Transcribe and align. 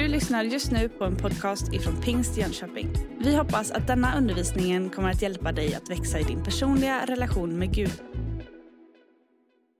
Du 0.00 0.08
lyssnar 0.08 0.44
just 0.44 0.70
nu 0.70 0.88
på 0.88 1.04
en 1.04 1.16
podcast 1.16 1.72
ifrån 1.72 2.02
Pingst 2.02 2.36
Jönköping. 2.36 2.94
Vi 3.18 3.36
hoppas 3.36 3.70
att 3.70 3.86
denna 3.86 4.18
undervisning 4.18 4.90
kommer 4.90 5.10
att 5.10 5.22
hjälpa 5.22 5.52
dig 5.52 5.74
att 5.74 5.90
växa 5.90 6.18
i 6.18 6.22
din 6.22 6.44
personliga 6.44 7.06
relation 7.06 7.58
med 7.58 7.74
Gud. 7.74 8.02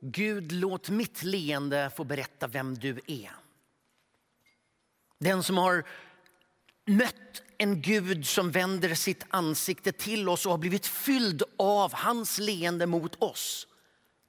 Gud, 0.00 0.52
låt 0.52 0.90
mitt 0.90 1.22
leende 1.22 1.90
få 1.96 2.04
berätta 2.04 2.46
vem 2.46 2.74
du 2.74 3.00
är. 3.06 3.30
Den 5.18 5.42
som 5.42 5.58
har 5.58 5.84
mött 6.86 7.42
en 7.58 7.82
Gud 7.82 8.26
som 8.26 8.50
vänder 8.50 8.94
sitt 8.94 9.26
ansikte 9.30 9.92
till 9.92 10.28
oss 10.28 10.46
och 10.46 10.52
har 10.52 10.58
blivit 10.58 10.86
fylld 10.86 11.42
av 11.58 11.94
hans 11.94 12.38
leende 12.38 12.86
mot 12.86 13.22
oss 13.22 13.66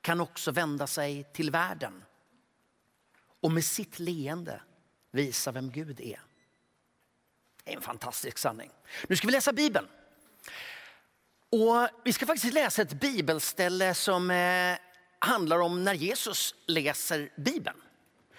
kan 0.02 0.22
också 0.22 0.52
vända 0.52 0.88
sig 0.88 1.32
till 1.34 1.52
världen 1.52 2.04
och 3.42 3.52
med 3.52 3.64
sitt 3.64 4.00
leende 4.00 4.62
visa 5.12 5.52
vem 5.52 5.72
Gud 5.72 6.00
är. 6.00 6.20
Det 7.64 7.72
är 7.72 7.76
en 7.76 7.82
fantastisk 7.82 8.38
sanning. 8.38 8.72
Nu 9.08 9.16
ska 9.16 9.28
vi 9.28 9.34
läsa 9.34 9.54
Bibeln. 9.54 9.88
Och 11.50 11.88
vi 12.04 12.14
ska 12.14 12.26
faktiskt 12.26 12.54
läsa 12.54 12.82
ett 12.82 12.94
bibelställe 12.94 13.94
som 13.94 14.32
eh, 14.32 14.78
handlar 15.20 15.60
om 15.60 15.84
när 15.84 15.94
Jesus 15.94 16.56
läser 16.66 17.32
Bibeln. 17.36 17.82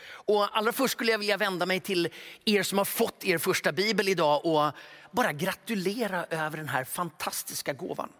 Och 0.05 0.57
allra 0.57 0.73
först 0.73 0.93
skulle 0.93 1.11
jag 1.13 1.19
vilja 1.19 1.37
vända 1.37 1.67
mig 1.67 1.81
till 1.81 2.09
er 2.45 2.63
som 2.63 2.79
har 2.79 2.85
fått 2.85 3.25
er 3.25 3.39
första 3.39 3.73
bibel 3.73 4.09
idag 4.09 4.47
och 4.47 4.73
bara 5.11 5.33
gratulera 5.33 6.25
över 6.25 6.57
den 6.57 6.69
här 6.69 6.85
fantastiska 6.85 7.73
gåvan. 7.73 8.13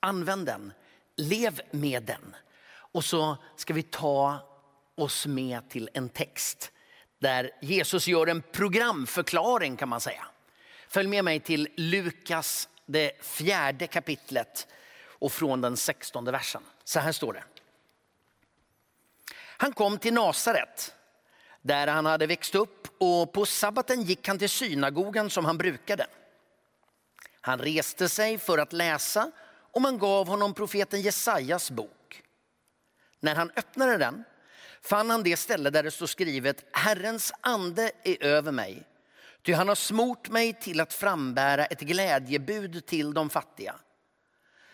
Använd 0.00 0.46
den, 0.46 0.72
lev 1.16 1.60
med 1.70 2.02
den. 2.02 2.36
Och 2.68 3.04
så 3.04 3.36
ska 3.56 3.74
vi 3.74 3.82
ta 3.82 4.38
oss 4.94 5.26
med 5.26 5.70
till 5.70 5.90
en 5.92 6.08
text 6.08 6.72
där 7.18 7.50
Jesus 7.60 8.08
gör 8.08 8.26
en 8.26 8.42
programförklaring 8.42 9.76
kan 9.76 9.88
man 9.88 10.00
säga. 10.00 10.26
Följ 10.88 11.08
med 11.08 11.24
mig 11.24 11.40
till 11.40 11.68
Lukas, 11.76 12.68
det 12.86 13.24
fjärde 13.24 13.86
kapitlet 13.86 14.66
och 15.18 15.32
från 15.32 15.60
den 15.60 15.76
sextonde 15.76 16.32
versen. 16.32 16.62
Så 16.84 17.00
här 17.00 17.12
står 17.12 17.32
det. 17.32 17.44
Han 19.58 19.72
kom 19.72 19.98
till 19.98 20.14
Nasaret 20.14 20.94
där 21.62 21.86
han 21.86 22.06
hade 22.06 22.26
växt 22.26 22.54
upp 22.54 22.88
och 22.98 23.32
på 23.32 23.46
sabbaten 23.46 24.02
gick 24.02 24.28
han 24.28 24.38
till 24.38 24.50
synagogan 24.50 25.30
som 25.30 25.44
han 25.44 25.58
brukade. 25.58 26.06
Han 27.40 27.58
reste 27.58 28.08
sig 28.08 28.38
för 28.38 28.58
att 28.58 28.72
läsa 28.72 29.32
och 29.72 29.82
man 29.82 29.98
gav 29.98 30.28
honom 30.28 30.54
profeten 30.54 31.00
Jesajas 31.00 31.70
bok. 31.70 32.22
När 33.20 33.34
han 33.34 33.50
öppnade 33.56 33.96
den 33.96 34.24
fann 34.86 35.10
han 35.10 35.22
det 35.22 35.36
ställe 35.36 35.70
där 35.70 35.82
det 35.82 35.90
står 35.90 36.06
skrivet 36.06 36.64
Herrens 36.72 37.32
ande 37.40 37.90
är 38.04 38.24
över 38.24 38.52
mig. 38.52 38.82
Ty 39.42 39.52
han 39.52 39.68
har 39.68 39.74
smort 39.74 40.28
mig 40.28 40.52
till 40.52 40.80
att 40.80 40.92
frambära 40.92 41.66
ett 41.66 41.80
glädjebud 41.80 42.86
till 42.86 43.14
de 43.14 43.30
fattiga. 43.30 43.74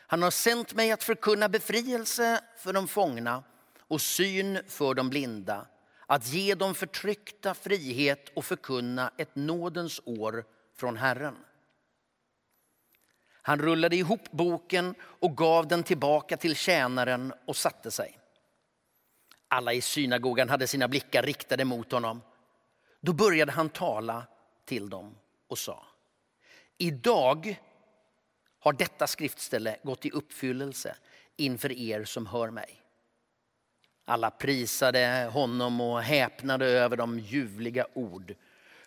Han 0.06 0.22
har 0.22 0.30
sänt 0.30 0.74
mig 0.74 0.92
att 0.92 1.02
förkunna 1.02 1.48
befrielse 1.48 2.41
för 2.58 2.72
de 2.72 2.88
fångna 2.88 3.42
och 3.80 4.00
syn 4.00 4.58
för 4.69 4.94
de 4.94 5.10
blinda. 5.10 5.66
Att 6.06 6.26
ge 6.26 6.54
de 6.54 6.74
förtryckta 6.74 7.54
frihet 7.54 8.32
och 8.36 8.44
förkunna 8.44 9.12
ett 9.19 9.36
nådens 9.36 10.00
år 10.04 10.44
från 10.76 10.97
Herren. 10.97 11.36
Han 13.42 13.58
rullade 13.58 13.97
ihop 13.97 14.30
boken 14.30 14.94
och 15.02 15.36
gav 15.36 15.69
den 15.69 15.82
tillbaka 15.82 16.36
till 16.36 16.56
tjänaren 16.56 17.32
och 17.47 17.56
satte 17.56 17.91
sig. 17.91 18.22
Alla 19.53 19.72
i 19.72 19.81
synagogan 19.81 20.48
hade 20.48 20.67
sina 20.67 20.89
blickar 20.89 21.22
riktade 21.22 21.64
mot 21.64 21.92
honom. 21.92 22.22
Då 23.00 23.12
började 23.12 23.53
han 23.53 23.69
tala 23.69 24.27
till 24.64 24.91
dem 24.91 25.14
och 25.48 25.59
sa. 25.59 25.87
Idag 26.78 27.60
har 28.59 28.72
detta 28.72 29.06
skriftställe 29.06 29.76
gått 29.82 30.06
i 30.06 30.10
uppfyllelse 30.10 30.97
inför 31.37 31.72
er 31.72 32.04
som 32.04 32.26
hör 32.26 32.50
mig. 32.50 32.81
Alla 34.04 34.31
prisade 34.31 35.31
honom 35.32 35.81
och 35.81 36.03
häpnade 36.03 36.66
över 36.66 36.97
de 36.97 37.19
ljuvliga 37.19 37.87
ord 37.94 38.34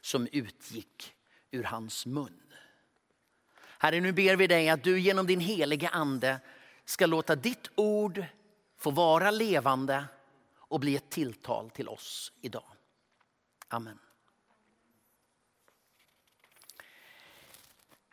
som 0.02 0.28
utgick 0.32 1.14
ur 1.52 1.64
hans 1.64 2.06
mun. 2.06 2.54
Herre, 3.80 4.02
nu 4.02 4.12
ber 4.12 4.36
vi 4.36 4.48
dig 4.48 4.70
att 4.70 4.84
du 4.84 5.00
genom 5.00 5.28
din 5.28 5.40
heliga 5.40 5.90
ande 5.90 6.40
ska 6.86 7.06
låta 7.06 7.36
ditt 7.36 7.70
ord 7.76 8.26
få 8.78 8.92
vara 8.92 9.32
levande 9.32 10.06
och 10.68 10.80
bli 10.80 10.96
ett 10.96 11.10
tilltal 11.10 11.70
till 11.70 11.88
oss 11.88 12.32
idag. 12.42 12.72
Amen. 13.68 14.00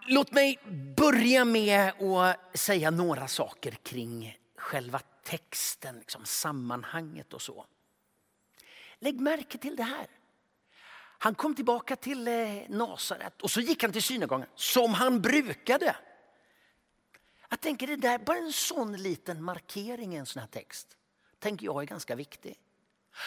Låt 0.06 0.32
mig 0.32 0.58
börja 0.96 1.44
med 1.44 1.92
att 2.02 2.58
säga 2.58 2.90
några 2.90 3.28
saker 3.28 3.70
kring 3.70 4.38
själva 4.56 5.00
texten, 5.24 5.98
liksom 5.98 6.24
sammanhanget 6.24 7.32
och 7.32 7.42
så. 7.42 7.66
Lägg 8.98 9.20
märke 9.20 9.58
till 9.58 9.76
det 9.76 9.82
här. 9.82 10.06
Han 11.18 11.34
kom 11.34 11.54
tillbaka 11.54 11.96
till 11.96 12.28
eh, 12.28 12.62
Nasaret 12.68 13.42
och 13.42 13.50
så 13.50 13.60
gick 13.60 13.82
han 13.82 13.92
till 13.92 14.02
synagogan 14.02 14.48
som 14.54 14.94
han 14.94 15.22
brukade. 15.22 15.96
Jag 17.48 17.60
tänker 17.60 17.86
det 17.86 17.96
där, 17.96 18.18
bara 18.18 18.38
en 18.38 18.52
sån 18.52 18.96
liten 18.96 19.42
markering 19.42 20.14
i 20.14 20.16
en 20.16 20.26
sån 20.26 20.40
här 20.40 20.46
text 20.46 20.96
tänker 21.42 21.66
jag 21.66 21.82
är 21.82 21.86
ganska 21.86 22.14
viktig. 22.14 22.58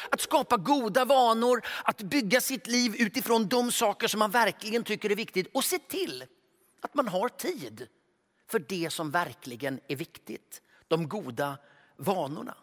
Att 0.09 0.21
skapa 0.21 0.57
goda 0.57 1.05
vanor, 1.05 1.61
att 1.83 2.01
bygga 2.01 2.41
sitt 2.41 2.67
liv 2.67 2.95
utifrån 2.99 3.47
de 3.47 3.71
saker 3.71 4.07
som 4.07 4.19
man 4.19 4.31
verkligen 4.31 4.83
tycker 4.83 5.09
är 5.09 5.15
viktigt 5.15 5.47
och 5.53 5.63
se 5.63 5.79
till 5.79 6.25
att 6.81 6.93
man 6.93 7.07
har 7.07 7.29
tid 7.29 7.87
för 8.47 8.59
det 8.59 8.89
som 8.89 9.11
verkligen 9.11 9.79
är 9.87 9.95
viktigt. 9.95 10.61
De 10.87 11.07
goda 11.09 11.57
vanorna. 11.97 12.57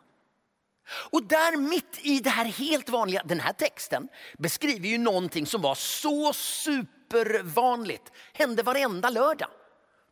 Och 1.11 1.23
där 1.23 1.57
mitt 1.57 1.99
i 2.03 2.21
det 2.21 2.31
här 2.31 2.45
helt 2.45 2.89
vanliga, 2.89 3.23
den 3.23 3.41
här 3.41 3.53
texten 3.53 4.09
beskriver 4.39 4.89
ju 4.89 4.99
någonting 4.99 5.47
som 5.47 5.63
var 5.63 5.75
så 5.75 6.33
supervanligt, 6.33 8.13
hände 8.33 8.63
varenda 8.63 9.11
lördag. 9.11 9.49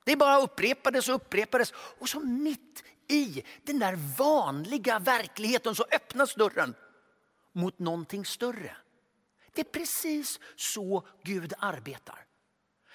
Det 0.04 0.16
bara 0.16 0.40
upprepades 0.40 1.08
och 1.08 1.14
upprepades 1.14 1.72
och 1.98 2.08
så 2.08 2.20
mitt 2.20 2.84
i 3.10 3.44
den 3.62 3.78
där 3.78 3.96
vanliga 4.18 4.98
verkligheten 4.98 5.74
så 5.74 5.84
öppnas 5.92 6.34
dörren 6.34 6.74
mot 7.52 7.78
någonting 7.78 8.24
större. 8.24 8.76
Det 9.54 9.60
är 9.60 9.64
precis 9.64 10.40
så 10.56 11.06
Gud 11.24 11.52
arbetar. 11.58 12.26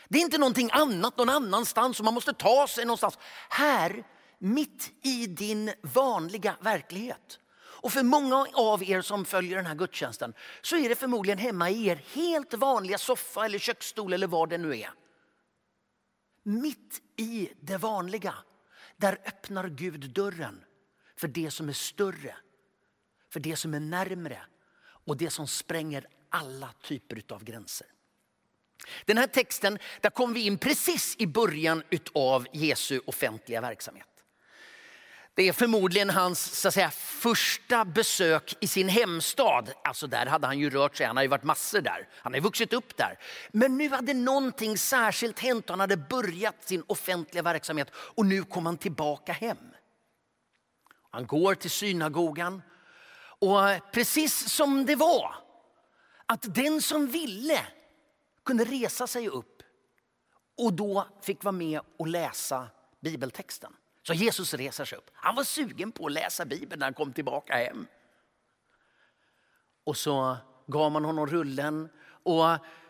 Det 0.07 0.17
är 0.17 0.21
inte 0.21 0.37
någonting 0.37 0.69
annat 0.71 1.17
någon 1.17 1.29
annanstans 1.29 1.97
som 1.97 2.05
man 2.05 2.13
måste 2.13 2.33
ta 2.33 2.67
sig 2.67 2.85
någonstans. 2.85 3.17
Här, 3.49 4.03
mitt 4.39 4.91
i 5.01 5.27
din 5.27 5.73
vanliga 5.81 6.55
verklighet. 6.61 7.39
Och 7.57 7.91
för 7.91 8.03
många 8.03 8.47
av 8.53 8.83
er 8.83 9.01
som 9.01 9.25
följer 9.25 9.55
den 9.55 9.65
här 9.65 9.75
gudstjänsten 9.75 10.33
så 10.61 10.77
är 10.77 10.89
det 10.89 10.95
förmodligen 10.95 11.37
hemma 11.37 11.69
i 11.69 11.87
er 11.87 12.03
helt 12.13 12.53
vanliga 12.53 12.97
soffa 12.97 13.45
eller 13.45 13.59
köksstol 13.59 14.13
eller 14.13 14.27
vad 14.27 14.49
det 14.49 14.57
nu 14.57 14.79
är. 14.79 14.89
Mitt 16.43 17.01
i 17.17 17.49
det 17.61 17.77
vanliga 17.77 18.33
där 18.97 19.17
öppnar 19.25 19.69
Gud 19.69 20.09
dörren 20.09 20.63
för 21.15 21.27
det 21.27 21.51
som 21.51 21.69
är 21.69 21.73
större, 21.73 22.35
för 23.29 23.39
det 23.39 23.55
som 23.55 23.73
är 23.73 23.79
närmre 23.79 24.41
och 24.81 25.17
det 25.17 25.29
som 25.29 25.47
spränger 25.47 26.07
alla 26.29 26.73
typer 26.81 27.23
av 27.29 27.43
gränser. 27.43 27.87
Den 29.05 29.17
här 29.17 29.27
texten, 29.27 29.79
där 30.01 30.09
kom 30.09 30.33
vi 30.33 30.45
in 30.45 30.57
precis 30.57 31.15
i 31.19 31.27
början 31.27 31.83
av 32.13 32.47
Jesu 32.51 33.01
offentliga 33.05 33.61
verksamhet. 33.61 34.07
Det 35.35 35.47
är 35.47 35.53
förmodligen 35.53 36.09
hans 36.09 36.59
så 36.59 36.67
att 36.67 36.73
säga, 36.73 36.91
första 36.91 37.85
besök 37.85 38.57
i 38.59 38.67
sin 38.67 38.89
hemstad. 38.89 39.71
Alltså 39.83 40.07
där 40.07 40.25
hade 40.25 40.47
han 40.47 40.59
ju 40.59 40.69
rört 40.69 40.95
sig, 40.95 41.05
han 41.05 41.15
har 41.15 41.23
ju 41.23 41.29
varit 41.29 41.43
massor 41.43 41.81
där. 41.81 42.07
Han 42.13 42.33
har 42.33 42.41
vuxit 42.41 42.73
upp 42.73 42.97
där. 42.97 43.19
Men 43.51 43.77
nu 43.77 43.89
hade 43.89 44.13
någonting 44.13 44.77
särskilt 44.77 45.39
hänt. 45.39 45.69
Han 45.69 45.79
hade 45.79 45.97
börjat 45.97 46.55
sin 46.67 46.83
offentliga 46.87 47.43
verksamhet 47.43 47.87
och 47.95 48.25
nu 48.25 48.43
kom 48.43 48.65
han 48.65 48.77
tillbaka 48.77 49.33
hem. 49.33 49.57
Han 51.11 51.27
går 51.27 51.55
till 51.55 51.71
synagogan 51.71 52.61
och 53.39 53.69
eh, 53.69 53.79
precis 53.91 54.49
som 54.49 54.85
det 54.85 54.95
var, 54.95 55.35
att 56.25 56.55
den 56.55 56.81
som 56.81 57.07
ville 57.07 57.59
kunde 58.45 58.65
resa 58.65 59.07
sig 59.07 59.29
upp 59.29 59.61
och 60.57 60.73
då 60.73 61.07
fick 61.21 61.43
vara 61.43 61.51
med 61.51 61.81
och 61.99 62.07
läsa 62.07 62.67
bibeltexten. 63.01 63.73
Så 64.07 64.13
Jesus 64.13 64.53
reser 64.53 64.85
sig 64.85 64.97
upp. 64.97 65.09
Han 65.13 65.35
var 65.35 65.43
sugen 65.43 65.91
på 65.91 66.05
att 66.05 66.11
läsa 66.11 66.45
Bibeln 66.45 66.79
när 66.79 66.85
han 66.85 66.93
kom 66.93 67.13
tillbaka 67.13 67.53
hem. 67.53 67.87
Och 69.83 69.97
så 69.97 70.37
gav 70.67 70.91
man 70.91 71.05
honom 71.05 71.27
rullen 71.27 71.89
och 72.23 72.45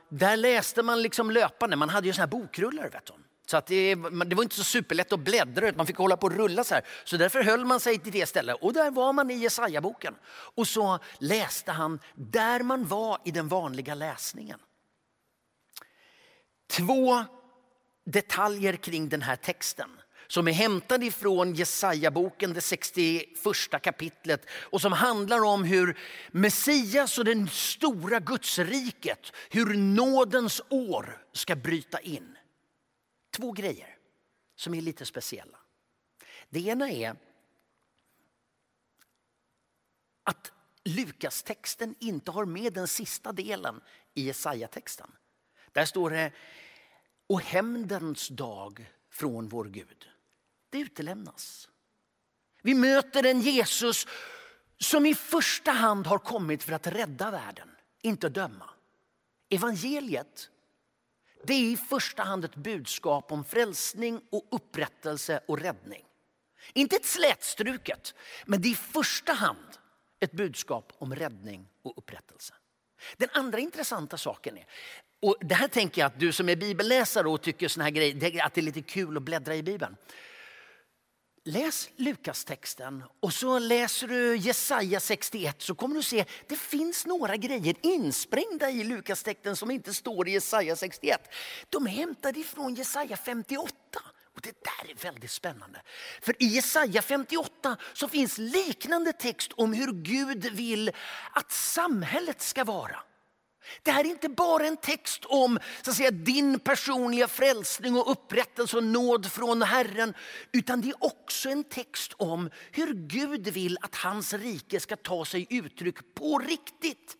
där 0.09 0.37
läste 0.37 0.83
man 0.83 1.01
liksom 1.01 1.31
löpande. 1.31 1.75
Man 1.75 1.89
hade 1.89 2.07
ju 2.07 2.13
såna 2.13 2.21
här 2.21 2.31
bokrullar. 2.31 2.89
Vet 2.89 3.05
du. 3.05 3.13
Så 3.45 3.57
att 3.57 3.67
det, 3.67 3.95
det 4.25 4.35
var 4.35 4.43
inte 4.43 4.55
så 4.55 4.63
superlätt 4.63 5.13
att 5.13 5.19
bläddra, 5.19 5.71
man 5.75 5.85
fick 5.85 5.97
hålla 5.97 6.17
på 6.17 6.27
och 6.27 6.33
rulla 6.33 6.63
så 6.63 6.73
här. 6.73 6.83
Så 7.03 7.17
därför 7.17 7.43
höll 7.43 7.65
man 7.65 7.79
sig 7.79 7.99
till 7.99 8.11
det 8.11 8.25
stället. 8.25 8.57
Och 8.61 8.73
där 8.73 8.91
var 8.91 9.13
man 9.13 9.31
i 9.31 9.33
Jesaja-boken. 9.33 10.15
Och 10.27 10.67
så 10.67 10.99
läste 11.19 11.71
han 11.71 11.99
där 12.15 12.63
man 12.63 12.87
var 12.87 13.17
i 13.25 13.31
den 13.31 13.47
vanliga 13.47 13.95
läsningen. 13.95 14.59
Två 16.67 17.23
detaljer 18.05 18.75
kring 18.75 19.09
den 19.09 19.21
här 19.21 19.35
texten 19.35 19.89
som 20.27 20.47
är 20.47 20.51
hämtad 20.51 21.03
ifrån 21.03 21.53
Jesaja-boken, 21.53 22.53
det 22.53 22.61
61 22.61 23.81
kapitlet 23.81 24.45
och 24.49 24.81
som 24.81 24.91
handlar 24.91 25.43
om 25.43 25.63
hur 25.63 25.97
Messias 26.31 27.17
och 27.17 27.25
det 27.25 27.47
stora 27.51 28.19
Gudsriket, 28.19 29.31
hur 29.49 29.77
nådens 29.77 30.61
år 30.69 31.25
ska 31.31 31.55
bryta 31.55 31.99
in. 31.99 32.37
Två 33.37 33.51
grejer 33.51 33.97
som 34.55 34.73
är 34.73 34.81
lite 34.81 35.05
speciella. 35.05 35.57
Det 36.49 36.59
ena 36.59 36.91
är 36.91 37.15
att 40.23 40.51
Lukas-texten 40.83 41.95
inte 41.99 42.31
har 42.31 42.45
med 42.45 42.73
den 42.73 42.87
sista 42.87 43.31
delen 43.31 43.81
i 44.13 44.21
Jesaja-texten. 44.21 45.11
Där 45.71 45.85
står 45.85 46.09
det, 46.09 46.31
och 47.27 47.41
hämndens 47.41 48.27
dag 48.27 48.91
från 49.09 49.49
vår 49.49 49.65
Gud. 49.65 50.09
Det 50.75 50.81
utelämnas. 50.81 51.69
Vi 52.61 52.73
möter 52.73 53.25
en 53.25 53.41
Jesus 53.41 54.07
som 54.77 55.05
i 55.05 55.15
första 55.15 55.71
hand 55.71 56.07
har 56.07 56.17
kommit 56.17 56.63
för 56.63 56.73
att 56.73 56.87
rädda 56.87 57.31
världen, 57.31 57.69
inte 58.01 58.29
döma. 58.29 58.69
Evangeliet 59.49 60.49
det 61.43 61.53
är 61.53 61.71
i 61.71 61.77
första 61.77 62.23
hand 62.23 62.45
ett 62.45 62.55
budskap 62.55 63.31
om 63.31 63.43
frälsning 63.43 64.21
och 64.31 64.47
upprättelse 64.51 65.39
och 65.47 65.59
räddning. 65.59 66.05
Inte 66.73 66.95
ett 66.95 67.05
slätstruket, 67.05 68.13
men 68.45 68.61
det 68.61 68.67
är 68.67 68.71
i 68.71 68.75
första 68.75 69.33
hand 69.33 69.77
ett 70.19 70.31
budskap 70.31 70.93
om 70.97 71.15
räddning 71.15 71.67
och 71.83 71.97
upprättelse. 71.97 72.53
Den 73.17 73.29
andra 73.33 73.59
intressanta 73.59 74.17
saken 74.17 74.57
är, 74.57 74.65
och 75.21 75.37
det 75.41 75.55
här 75.55 75.67
tänker 75.67 76.01
jag 76.01 76.07
att 76.07 76.19
du 76.19 76.31
som 76.31 76.49
är 76.49 76.55
bibelläsare 76.55 77.29
och 77.29 77.41
tycker 77.41 77.67
såna 77.67 77.83
här 77.83 77.91
grejer, 77.91 78.45
att 78.45 78.53
det 78.53 78.61
är 78.61 78.63
lite 78.63 78.81
kul 78.81 79.17
att 79.17 79.23
bläddra 79.23 79.55
i 79.55 79.63
Bibeln. 79.63 79.95
Läs 81.47 81.89
Lukas-texten 81.95 83.03
och 83.19 83.33
så 83.33 83.59
läser 83.59 84.07
du 84.07 84.37
Jesaja 84.37 84.99
61 84.99 85.61
så 85.61 85.75
kommer 85.75 85.95
du 85.95 86.03
se 86.03 86.21
att 86.21 86.27
det 86.47 86.55
finns 86.55 87.05
några 87.05 87.37
grejer 87.37 87.75
insprängda 87.81 88.69
i 88.69 88.83
Lukas-texten 88.83 89.55
som 89.55 89.71
inte 89.71 89.93
står 89.93 90.27
i 90.27 90.31
Jesaja 90.31 90.75
61. 90.75 91.33
De 91.69 91.87
är 91.87 91.91
hämtade 91.91 92.39
ifrån 92.39 92.75
Jesaja 92.75 93.17
58. 93.17 93.75
Och 94.35 94.41
Det 94.41 94.63
där 94.63 94.91
är 94.91 94.95
väldigt 94.95 95.31
spännande. 95.31 95.81
För 96.21 96.43
i 96.43 96.45
Jesaja 96.45 97.01
58 97.01 97.77
så 97.93 98.07
finns 98.07 98.37
liknande 98.37 99.13
text 99.13 99.51
om 99.53 99.73
hur 99.73 99.91
Gud 99.91 100.45
vill 100.45 100.91
att 101.31 101.51
samhället 101.51 102.41
ska 102.41 102.63
vara. 102.63 102.99
Det 103.83 103.91
här 103.91 104.03
är 104.03 104.09
inte 104.09 104.29
bara 104.29 104.67
en 104.67 104.77
text 104.77 105.25
om 105.25 105.59
så 105.81 105.89
att 105.89 105.97
säga, 105.97 106.11
din 106.11 106.59
personliga 106.59 107.27
frälsning 107.27 107.95
och 107.95 108.11
upprättelse 108.11 108.77
och 108.77 108.83
nåd 108.83 109.31
från 109.31 109.61
Herren. 109.61 110.13
Utan 110.51 110.81
det 110.81 110.89
är 110.89 111.03
också 111.03 111.49
en 111.49 111.63
text 111.63 112.13
om 112.17 112.49
hur 112.71 112.93
Gud 112.93 113.47
vill 113.47 113.77
att 113.81 113.95
hans 113.95 114.33
rike 114.33 114.79
ska 114.79 114.95
ta 114.95 115.25
sig 115.25 115.47
uttryck 115.49 116.15
på 116.15 116.39
riktigt. 116.39 117.17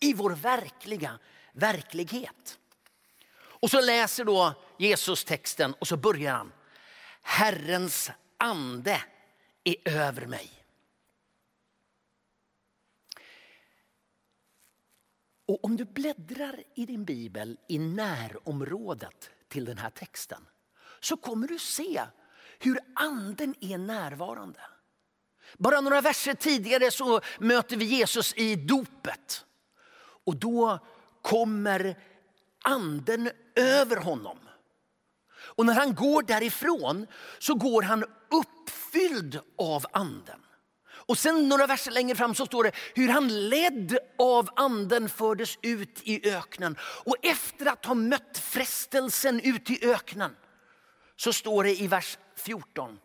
I 0.00 0.14
vår 0.14 0.30
verkliga 0.30 1.18
verklighet. 1.52 2.58
Och 3.38 3.70
så 3.70 3.80
läser 3.80 4.24
då 4.24 4.54
Jesus 4.78 5.24
texten 5.24 5.74
och 5.78 5.88
så 5.88 5.96
börjar 5.96 6.32
han. 6.32 6.52
Herrens 7.22 8.10
ande 8.38 9.00
är 9.64 9.88
över 9.88 10.26
mig. 10.26 10.55
Och 15.46 15.64
om 15.64 15.76
du 15.76 15.84
bläddrar 15.84 16.62
i 16.74 16.86
din 16.86 17.04
bibel 17.04 17.58
i 17.68 17.78
närområdet 17.78 19.30
till 19.48 19.64
den 19.64 19.78
här 19.78 19.90
texten 19.90 20.46
så 21.00 21.16
kommer 21.16 21.48
du 21.48 21.58
se 21.58 22.02
hur 22.58 22.78
anden 22.94 23.54
är 23.60 23.78
närvarande. 23.78 24.60
Bara 25.58 25.80
några 25.80 26.00
verser 26.00 26.34
tidigare 26.34 26.90
så 26.90 27.20
möter 27.38 27.76
vi 27.76 27.84
Jesus 27.84 28.34
i 28.36 28.56
dopet. 28.56 29.44
Och 30.24 30.36
då 30.36 30.78
kommer 31.22 31.98
anden 32.64 33.30
över 33.54 33.96
honom. 33.96 34.38
Och 35.56 35.66
när 35.66 35.74
han 35.74 35.94
går 35.94 36.22
därifrån 36.22 37.06
så 37.38 37.54
går 37.54 37.82
han 37.82 38.04
uppfylld 38.30 39.40
av 39.58 39.86
anden. 39.92 40.45
Och 41.06 41.18
sen 41.18 41.48
några 41.48 41.66
verser 41.66 41.90
längre 41.90 42.16
fram 42.16 42.34
så 42.34 42.46
står 42.46 42.64
det 42.64 42.72
hur 42.94 43.08
han 43.08 43.48
ledd 43.48 43.98
av 44.18 44.48
anden 44.56 45.08
fördes 45.08 45.58
ut 45.62 46.00
i 46.02 46.30
öknen. 46.30 46.76
Och 46.80 47.16
efter 47.22 47.66
att 47.66 47.84
ha 47.84 47.94
mött 47.94 48.38
frestelsen 48.38 49.40
ut 49.40 49.70
i 49.70 49.90
öknen 49.90 50.36
så 51.16 51.32
står 51.32 51.64
det 51.64 51.80
i 51.80 51.86
vers 51.86 52.18
14. 52.36 52.98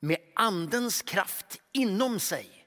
Med 0.00 0.18
andens 0.34 1.02
kraft 1.02 1.60
inom 1.72 2.20
sig 2.20 2.66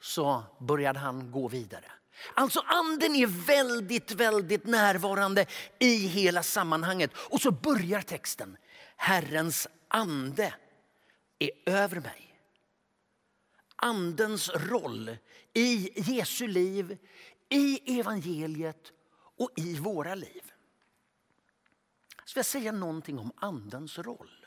så 0.00 0.44
började 0.60 0.98
han 0.98 1.30
gå 1.30 1.48
vidare. 1.48 1.92
Alltså 2.34 2.60
anden 2.66 3.14
är 3.14 3.26
väldigt, 3.26 4.10
väldigt 4.10 4.66
närvarande 4.66 5.46
i 5.78 6.06
hela 6.06 6.42
sammanhanget. 6.42 7.10
Och 7.16 7.40
så 7.40 7.50
börjar 7.50 8.02
texten. 8.02 8.56
Herrens 8.96 9.68
ande 9.88 10.54
är 11.38 11.50
över 11.66 12.00
mig 12.00 12.31
andens 13.82 14.50
roll 14.54 15.16
i 15.54 15.90
Jesu 16.12 16.46
liv, 16.46 16.98
i 17.48 17.98
evangeliet 18.00 18.92
och 19.38 19.50
i 19.56 19.74
våra 19.74 20.14
liv. 20.14 20.42
Jag 22.34 22.40
jag 22.40 22.46
säga 22.46 22.72
någonting 22.72 23.18
om 23.18 23.32
andens 23.36 23.98
roll. 23.98 24.46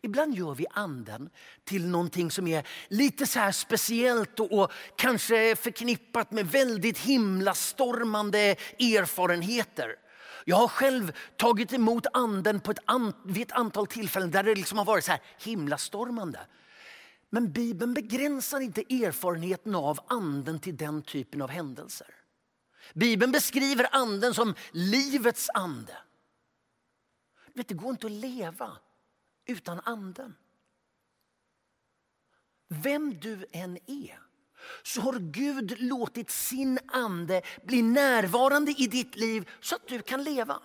Ibland 0.00 0.34
gör 0.34 0.54
vi 0.54 0.66
anden 0.70 1.30
till 1.64 1.86
någonting 1.86 2.30
som 2.30 2.46
är 2.46 2.66
lite 2.88 3.26
så 3.26 3.38
här 3.38 3.52
speciellt 3.52 4.40
och, 4.40 4.52
och 4.52 4.72
kanske 4.96 5.56
förknippat 5.56 6.30
med 6.30 6.46
väldigt 6.46 6.98
himlastormande 6.98 8.38
erfarenheter. 8.78 9.96
Jag 10.44 10.56
har 10.56 10.68
själv 10.68 11.12
tagit 11.36 11.72
emot 11.72 12.06
anden 12.12 12.60
på 12.60 12.70
ett 12.70 12.78
an, 12.84 13.12
vid 13.24 13.42
ett 13.42 13.52
antal 13.52 13.86
tillfällen 13.86 14.30
där 14.30 14.42
det 14.42 14.54
liksom 14.54 14.78
har 14.78 14.84
varit 14.84 15.04
så 15.04 15.10
här 15.10 15.20
himlastormande. 15.38 16.40
Men 17.34 17.52
Bibeln 17.52 17.94
begränsar 17.94 18.60
inte 18.60 18.80
erfarenheten 18.80 19.74
av 19.74 20.00
anden 20.06 20.60
till 20.60 20.76
den 20.76 21.02
typen 21.02 21.42
av 21.42 21.50
händelser. 21.50 22.14
Bibeln 22.94 23.32
beskriver 23.32 23.88
anden 23.92 24.34
som 24.34 24.54
livets 24.72 25.50
ande. 25.54 25.96
Vet, 27.54 27.68
det 27.68 27.74
går 27.74 27.90
inte 27.90 28.06
att 28.06 28.12
leva 28.12 28.76
utan 29.46 29.80
anden. 29.80 30.34
Vem 32.68 33.20
du 33.20 33.46
än 33.52 33.78
är 33.86 34.20
så 34.82 35.00
har 35.00 35.18
Gud 35.18 35.80
låtit 35.80 36.30
sin 36.30 36.78
ande 36.86 37.42
bli 37.64 37.82
närvarande 37.82 38.70
i 38.70 38.86
ditt 38.86 39.16
liv 39.16 39.50
så 39.60 39.74
att 39.74 39.88
du 39.88 40.02
kan 40.02 40.24
leva. 40.24 40.62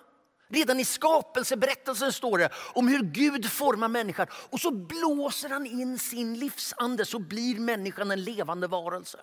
Redan 0.49 0.79
i 0.79 0.85
skapelseberättelsen 0.85 2.13
står 2.13 2.37
det 2.37 2.49
om 2.73 2.87
hur 2.87 3.03
Gud 3.03 3.51
formar 3.51 3.87
människan 3.87 4.27
och 4.31 4.59
så 4.59 4.71
blåser 4.71 5.49
han 5.49 5.65
in 5.65 5.99
sin 5.99 6.39
livsande 6.39 7.05
så 7.05 7.19
blir 7.19 7.59
människan 7.59 8.11
en 8.11 8.23
levande 8.23 8.67
varelse. 8.67 9.19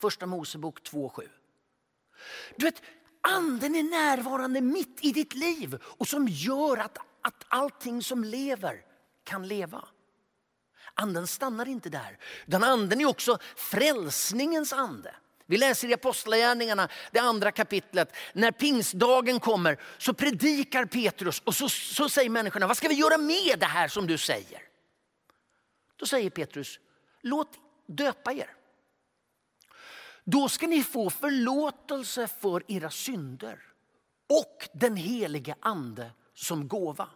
Första 0.00 0.26
Mosebok 0.26 0.80
2.7. 0.82 1.28
Du 2.56 2.64
vet, 2.64 2.82
anden 3.20 3.74
är 3.74 3.82
närvarande 3.82 4.60
mitt 4.60 4.98
i 5.00 5.12
ditt 5.12 5.34
liv 5.34 5.78
och 5.82 6.08
som 6.08 6.28
gör 6.28 6.76
att, 6.76 6.98
att 7.20 7.44
allting 7.48 8.02
som 8.02 8.24
lever 8.24 8.84
kan 9.24 9.48
leva. 9.48 9.84
Anden 10.94 11.26
stannar 11.26 11.68
inte 11.68 11.88
där, 11.88 12.18
utan 12.46 12.64
anden 12.64 13.00
är 13.00 13.06
också 13.06 13.38
frälsningens 13.56 14.72
ande. 14.72 15.14
Vi 15.46 15.56
läser 15.56 15.88
i 15.88 15.94
Apostlagärningarna, 15.94 16.88
det 17.12 17.18
andra 17.18 17.52
kapitlet. 17.52 18.12
När 18.32 18.52
pingstdagen 18.52 19.40
kommer 19.40 19.78
så 19.98 20.14
predikar 20.14 20.84
Petrus 20.84 21.42
och 21.44 21.54
så, 21.54 21.68
så 21.68 22.08
säger 22.08 22.30
människorna, 22.30 22.66
vad 22.66 22.76
ska 22.76 22.88
vi 22.88 22.94
göra 22.94 23.18
med 23.18 23.58
det 23.58 23.66
här 23.66 23.88
som 23.88 24.06
du 24.06 24.18
säger? 24.18 24.62
Då 25.96 26.06
säger 26.06 26.30
Petrus, 26.30 26.80
låt 27.20 27.48
döpa 27.86 28.32
er. 28.32 28.50
Då 30.24 30.48
ska 30.48 30.66
ni 30.66 30.82
få 30.82 31.10
förlåtelse 31.10 32.28
för 32.40 32.62
era 32.68 32.90
synder 32.90 33.58
och 34.28 34.68
den 34.72 34.96
helige 34.96 35.54
ande 35.60 36.10
som 36.34 36.68
gåva. 36.68 37.08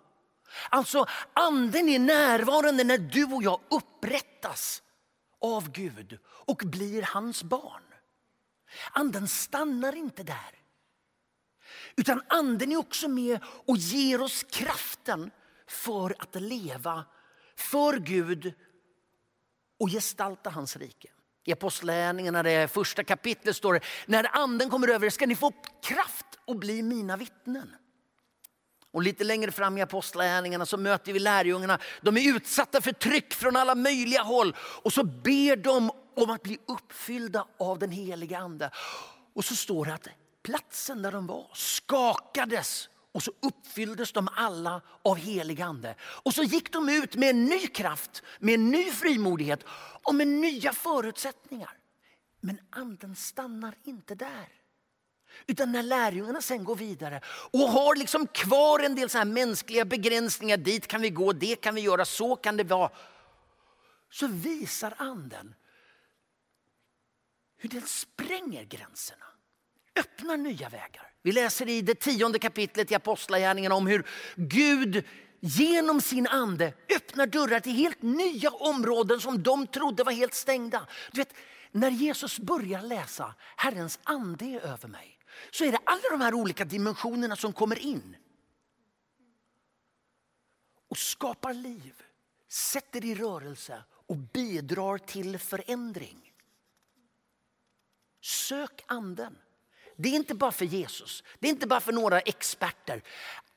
Alltså 0.70 1.06
anden 1.32 1.88
är 1.88 1.98
närvarande 1.98 2.84
när 2.84 2.98
du 2.98 3.24
och 3.24 3.42
jag 3.42 3.60
upprättas 3.70 4.82
av 5.40 5.70
Gud 5.70 6.18
och 6.26 6.62
blir 6.64 7.02
hans 7.02 7.42
barn. 7.42 7.87
Anden 8.92 9.28
stannar 9.28 9.96
inte 9.96 10.22
där. 10.22 10.58
Utan 11.96 12.22
anden 12.28 12.72
är 12.72 12.76
också 12.76 13.08
med 13.08 13.40
och 13.44 13.76
ger 13.76 14.22
oss 14.22 14.42
kraften 14.50 15.30
för 15.66 16.16
att 16.18 16.34
leva 16.34 17.04
för 17.56 17.98
Gud 17.98 18.54
och 19.80 19.88
gestalta 19.88 20.50
hans 20.50 20.76
rike. 20.76 21.08
I 21.44 21.52
Apostlagärningarna, 21.52 22.42
det 22.42 22.72
första 22.72 23.04
kapitlet 23.04 23.56
står 23.56 23.74
det, 23.74 23.80
när 24.06 24.36
anden 24.36 24.70
kommer 24.70 24.88
över 24.88 25.06
er 25.06 25.10
ska 25.10 25.26
ni 25.26 25.36
få 25.36 25.52
kraft 25.82 26.26
att 26.46 26.56
bli 26.56 26.82
mina 26.82 27.16
vittnen. 27.16 27.76
Och 28.90 29.02
lite 29.02 29.24
längre 29.24 29.52
fram 29.52 29.78
i 29.78 29.82
Apostlagärningarna 29.82 30.66
så 30.66 30.76
möter 30.76 31.12
vi 31.12 31.18
lärjungarna. 31.18 31.78
De 32.02 32.16
är 32.16 32.36
utsatta 32.36 32.80
för 32.80 32.92
tryck 32.92 33.34
från 33.34 33.56
alla 33.56 33.74
möjliga 33.74 34.22
håll 34.22 34.56
och 34.58 34.92
så 34.92 35.04
ber 35.04 35.56
de 35.56 35.90
om 36.22 36.30
att 36.30 36.42
bli 36.42 36.58
uppfyllda 36.66 37.46
av 37.58 37.78
den 37.78 37.90
heliga 37.90 38.38
ande. 38.38 38.70
Och 39.34 39.44
så 39.44 39.56
står 39.56 39.84
det 39.84 39.94
att 39.94 40.08
platsen 40.42 41.02
där 41.02 41.12
de 41.12 41.26
var 41.26 41.50
skakades 41.54 42.88
och 43.12 43.22
så 43.22 43.32
uppfylldes 43.42 44.12
de 44.12 44.28
alla 44.36 44.80
av 45.02 45.16
helig 45.16 45.60
ande. 45.60 45.94
Och 46.00 46.34
så 46.34 46.42
gick 46.42 46.72
de 46.72 46.88
ut 46.88 47.16
med 47.16 47.30
en 47.30 47.44
ny 47.44 47.66
kraft, 47.66 48.22
med 48.38 48.54
en 48.54 48.70
ny 48.70 48.90
frimodighet 48.90 49.64
och 50.02 50.14
med 50.14 50.28
nya 50.28 50.72
förutsättningar. 50.72 51.70
Men 52.40 52.60
anden 52.70 53.16
stannar 53.16 53.74
inte 53.84 54.14
där. 54.14 54.48
Utan 55.46 55.72
när 55.72 55.82
lärjungarna 55.82 56.42
sen 56.42 56.64
går 56.64 56.76
vidare 56.76 57.20
och 57.52 57.60
har 57.60 57.96
liksom 57.96 58.26
kvar 58.26 58.78
en 58.78 58.94
del 58.94 59.10
så 59.10 59.18
här 59.18 59.24
mänskliga 59.24 59.84
begränsningar. 59.84 60.56
Dit 60.56 60.86
kan 60.86 61.00
vi 61.00 61.10
gå, 61.10 61.32
det 61.32 61.56
kan 61.56 61.74
vi 61.74 61.80
göra, 61.80 62.04
så 62.04 62.36
kan 62.36 62.56
det 62.56 62.64
vara. 62.64 62.90
Så 64.10 64.26
visar 64.26 64.94
anden 64.98 65.54
hur 67.58 67.68
den 67.68 67.86
spränger 67.86 68.64
gränserna. 68.64 69.24
Öppnar 69.96 70.36
nya 70.36 70.68
vägar. 70.68 71.12
Vi 71.22 71.32
läser 71.32 71.68
i 71.68 71.82
det 71.82 71.94
tionde 71.94 72.38
kapitlet 72.38 72.90
i 72.90 72.94
Apostlagärningarna 72.94 73.74
om 73.74 73.86
hur 73.86 74.06
Gud 74.36 75.04
genom 75.40 76.00
sin 76.00 76.26
ande 76.26 76.72
öppnar 76.96 77.26
dörrar 77.26 77.60
till 77.60 77.72
helt 77.72 78.02
nya 78.02 78.50
områden 78.50 79.20
som 79.20 79.42
de 79.42 79.66
trodde 79.66 80.04
var 80.04 80.12
helt 80.12 80.34
stängda. 80.34 80.86
Du 81.12 81.20
vet, 81.20 81.34
när 81.72 81.90
Jesus 81.90 82.38
börjar 82.38 82.82
läsa 82.82 83.34
Herrens 83.56 83.98
ande 84.02 84.44
är 84.44 84.60
över 84.60 84.88
mig 84.88 85.18
så 85.50 85.64
är 85.64 85.72
det 85.72 85.78
alla 85.84 86.02
de 86.10 86.20
här 86.20 86.34
olika 86.34 86.64
dimensionerna 86.64 87.36
som 87.36 87.52
kommer 87.52 87.78
in. 87.78 88.16
Och 90.88 90.98
skapar 90.98 91.54
liv, 91.54 92.02
sätter 92.48 93.04
i 93.04 93.14
rörelse 93.14 93.84
och 93.90 94.16
bidrar 94.16 94.98
till 94.98 95.38
förändring. 95.38 96.27
Sök 98.48 98.84
anden. 98.86 99.38
Det 99.96 100.08
är 100.08 100.12
inte 100.12 100.34
bara 100.34 100.52
för 100.52 100.64
Jesus, 100.64 101.24
det 101.38 101.46
är 101.48 101.50
inte 101.50 101.66
bara 101.66 101.80
för 101.80 101.92
några 101.92 102.20
experter. 102.20 103.02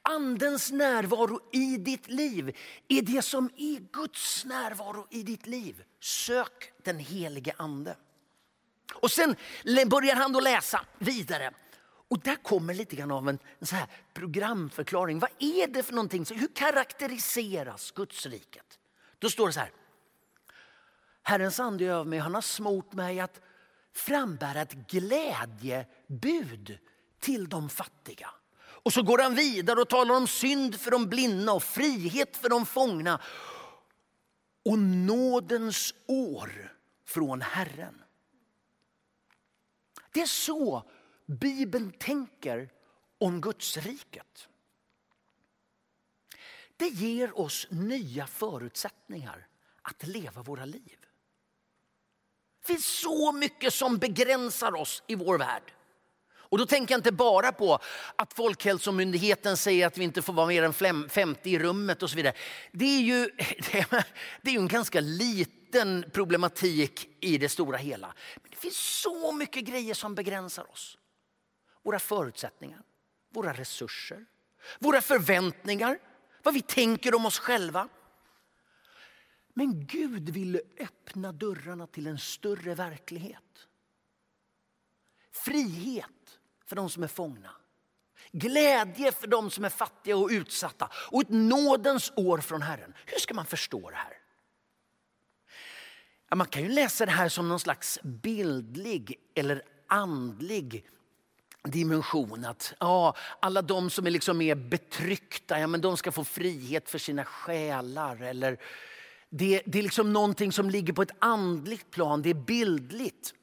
Andens 0.01 0.71
närvaro 0.71 1.39
i 1.51 1.77
ditt 1.77 2.09
liv 2.09 2.57
är 2.87 3.01
det 3.01 3.21
som 3.21 3.49
är 3.57 3.79
Guds 3.91 4.45
närvaro 4.45 5.07
i 5.09 5.23
ditt 5.23 5.47
liv. 5.47 5.83
Sök 5.99 6.73
den 6.83 6.99
helige 6.99 7.53
ande. 7.57 7.95
Och 8.93 9.11
sen 9.11 9.35
börjar 9.87 10.15
han 10.15 10.33
då 10.33 10.39
läsa 10.39 10.85
vidare. 10.97 11.51
Och 12.07 12.19
där 12.19 12.35
kommer 12.35 12.73
lite 12.73 12.95
grann 12.95 13.11
av 13.11 13.29
en, 13.29 13.39
så 13.61 13.75
här 13.75 13.87
programförklaring. 14.13 15.19
Vad 15.19 15.31
är 15.39 15.67
det 15.67 15.83
för 15.83 15.93
någonting? 15.93 16.25
Hur 16.29 16.55
karaktäriseras 16.55 17.91
Guds 17.91 18.25
riket? 18.25 18.79
Då 19.19 19.29
står 19.29 19.47
det 19.47 19.53
så 19.53 19.59
här. 19.59 19.71
Herrens 21.23 21.59
ande 21.59 21.85
är 21.85 21.89
över 21.89 22.03
mig, 22.05 22.19
han 22.19 22.33
har 22.33 22.41
smort 22.41 22.93
mig 22.93 23.19
att 23.19 23.41
frambära 23.93 24.61
ett 24.61 24.73
glädjebud 24.73 26.79
till 27.19 27.49
de 27.49 27.69
fattiga. 27.69 28.29
Och 28.83 28.93
så 28.93 29.03
går 29.03 29.17
han 29.17 29.35
vidare 29.35 29.81
och 29.81 29.89
talar 29.89 30.15
om 30.15 30.27
synd 30.27 30.79
för 30.79 30.91
de 30.91 31.09
blinda 31.09 31.53
och 31.53 31.63
frihet 31.63 32.37
för 32.37 32.49
de 32.49 32.65
fångna. 32.65 33.21
Och 34.65 34.79
nådens 34.79 35.93
år 36.07 36.75
från 37.05 37.41
Herren. 37.41 38.01
Det 40.11 40.21
är 40.21 40.25
så 40.25 40.83
Bibeln 41.25 41.91
tänker 41.91 42.69
om 43.17 43.41
Guds 43.41 43.77
riket. 43.77 44.47
Det 46.77 46.87
ger 46.87 47.39
oss 47.39 47.67
nya 47.69 48.27
förutsättningar 48.27 49.47
att 49.81 50.07
leva 50.07 50.43
våra 50.43 50.65
liv. 50.65 51.00
Det 52.61 52.73
finns 52.73 52.85
så 52.85 53.31
mycket 53.31 53.73
som 53.73 53.97
begränsar 53.97 54.75
oss 54.75 55.03
i 55.07 55.15
vår 55.15 55.37
värld. 55.37 55.73
Och 56.51 56.57
då 56.57 56.65
tänker 56.65 56.93
jag 56.93 56.99
inte 56.99 57.11
bara 57.11 57.51
på 57.51 57.79
att 58.15 58.33
Folkhälsomyndigheten 58.33 59.57
säger 59.57 59.87
att 59.87 59.97
vi 59.97 60.03
inte 60.03 60.21
får 60.21 60.33
vara 60.33 60.47
mer 60.47 60.63
än 60.63 61.09
50 61.09 61.49
i 61.49 61.59
rummet 61.59 62.03
och 62.03 62.09
så 62.09 62.15
vidare. 62.15 62.33
Det 62.71 62.85
är 62.85 63.01
ju, 63.01 63.29
det 64.41 64.55
är 64.55 64.59
en 64.59 64.67
ganska 64.67 64.99
liten 64.99 66.05
problematik 66.13 67.09
i 67.19 67.37
det 67.37 67.49
stora 67.49 67.77
hela. 67.77 68.13
Men 68.35 68.51
det 68.51 68.57
finns 68.57 69.01
så 69.01 69.31
mycket 69.31 69.63
grejer 69.63 69.93
som 69.93 70.15
begränsar 70.15 70.71
oss. 70.71 70.97
Våra 71.83 71.99
förutsättningar, 71.99 72.81
våra 73.33 73.53
resurser, 73.53 74.25
våra 74.79 75.01
förväntningar, 75.01 75.99
vad 76.43 76.53
vi 76.53 76.61
tänker 76.61 77.15
om 77.15 77.25
oss 77.25 77.39
själva. 77.39 77.89
Men 79.53 79.85
Gud 79.85 80.29
ville 80.29 80.61
öppna 80.79 81.31
dörrarna 81.31 81.87
till 81.87 82.07
en 82.07 82.19
större 82.19 82.75
verklighet. 82.75 83.67
Frihet 85.31 86.39
för 86.65 86.75
de 86.75 86.89
som 86.89 87.03
är 87.03 87.07
fångna. 87.07 87.51
Glädje 88.31 89.11
för 89.11 89.27
de 89.27 89.49
som 89.49 89.65
är 89.65 89.69
fattiga 89.69 90.17
och 90.17 90.29
utsatta 90.31 90.89
och 91.11 91.21
ett 91.21 91.29
nådens 91.29 92.13
år 92.15 92.37
från 92.37 92.61
Herren. 92.61 92.93
Hur 93.05 93.19
ska 93.19 93.33
man 93.33 93.45
förstå 93.45 93.89
det 93.89 93.95
här? 93.95 94.17
man 96.35 96.47
kan 96.47 96.63
ju 96.63 96.69
läsa 96.69 97.05
det 97.05 97.11
här 97.11 97.29
som 97.29 97.49
någon 97.49 97.59
slags 97.59 97.99
bildlig 98.03 99.19
eller 99.35 99.63
andlig 99.87 100.85
dimension. 101.63 102.45
Att 102.45 102.73
ja, 102.79 103.15
alla 103.39 103.61
de 103.61 103.89
som 103.89 104.07
är 104.07 104.11
liksom 104.11 104.37
mer 104.37 104.55
betryckta, 104.55 105.59
ja, 105.59 105.67
men 105.67 105.81
de 105.81 105.97
ska 105.97 106.11
få 106.11 106.23
frihet 106.23 106.89
för 106.89 106.97
sina 106.97 107.25
själar. 107.25 108.21
Eller 108.21 108.57
det, 109.31 109.61
det 109.65 109.79
är 109.79 109.83
liksom 109.83 110.13
någonting 110.13 110.51
som 110.51 110.69
ligger 110.69 110.93
på 110.93 111.01
ett 111.01 111.15
andligt 111.19 111.91
plan, 111.91 112.21
det 112.21 112.29
är 112.29 112.33
bildligt. 112.33 113.33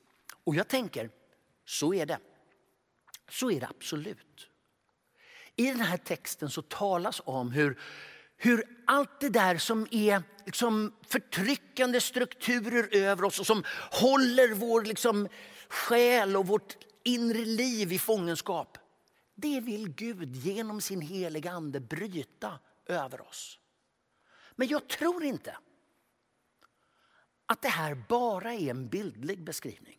Och 0.45 0.55
jag 0.55 0.69
tänker, 0.69 1.11
så 1.65 1.95
är 1.95 2.07
det. 2.07 2.19
Så 3.31 3.51
är 3.51 3.61
det 3.61 3.69
absolut. 3.69 4.49
I 5.57 5.67
den 5.67 5.81
här 5.81 5.97
texten 5.97 6.51
så 6.51 6.63
talas 6.63 7.23
om 7.25 7.51
hur, 7.51 7.79
hur 8.37 8.65
allt 8.87 9.21
det 9.21 9.29
där 9.29 9.59
som 9.59 9.87
är 9.91 10.23
liksom 10.47 10.95
förtryckande 11.09 12.01
strukturer 12.01 12.97
över 12.97 13.25
oss 13.25 13.41
och 13.41 13.47
som 13.47 13.65
håller 13.91 14.55
vår 14.55 14.83
liksom 14.83 15.29
själ 15.69 16.37
och 16.37 16.47
vårt 16.47 16.77
inre 17.05 17.45
liv 17.45 17.93
i 17.93 17.99
fångenskap. 17.99 18.79
Det 19.35 19.61
vill 19.61 19.91
Gud 19.91 20.37
genom 20.37 20.81
sin 20.81 21.01
heliga 21.01 21.51
ande 21.51 21.81
bryta 21.81 22.59
över 22.87 23.21
oss. 23.29 23.59
Men 24.57 24.69
jag 24.69 24.89
tror 24.89 25.25
inte 25.25 25.57
att 27.49 27.63
det 27.63 27.69
här 27.69 27.95
bara 28.09 28.55
är 28.55 28.71
en 28.71 28.89
bildlig 28.89 29.45
beskrivning. 29.45 29.99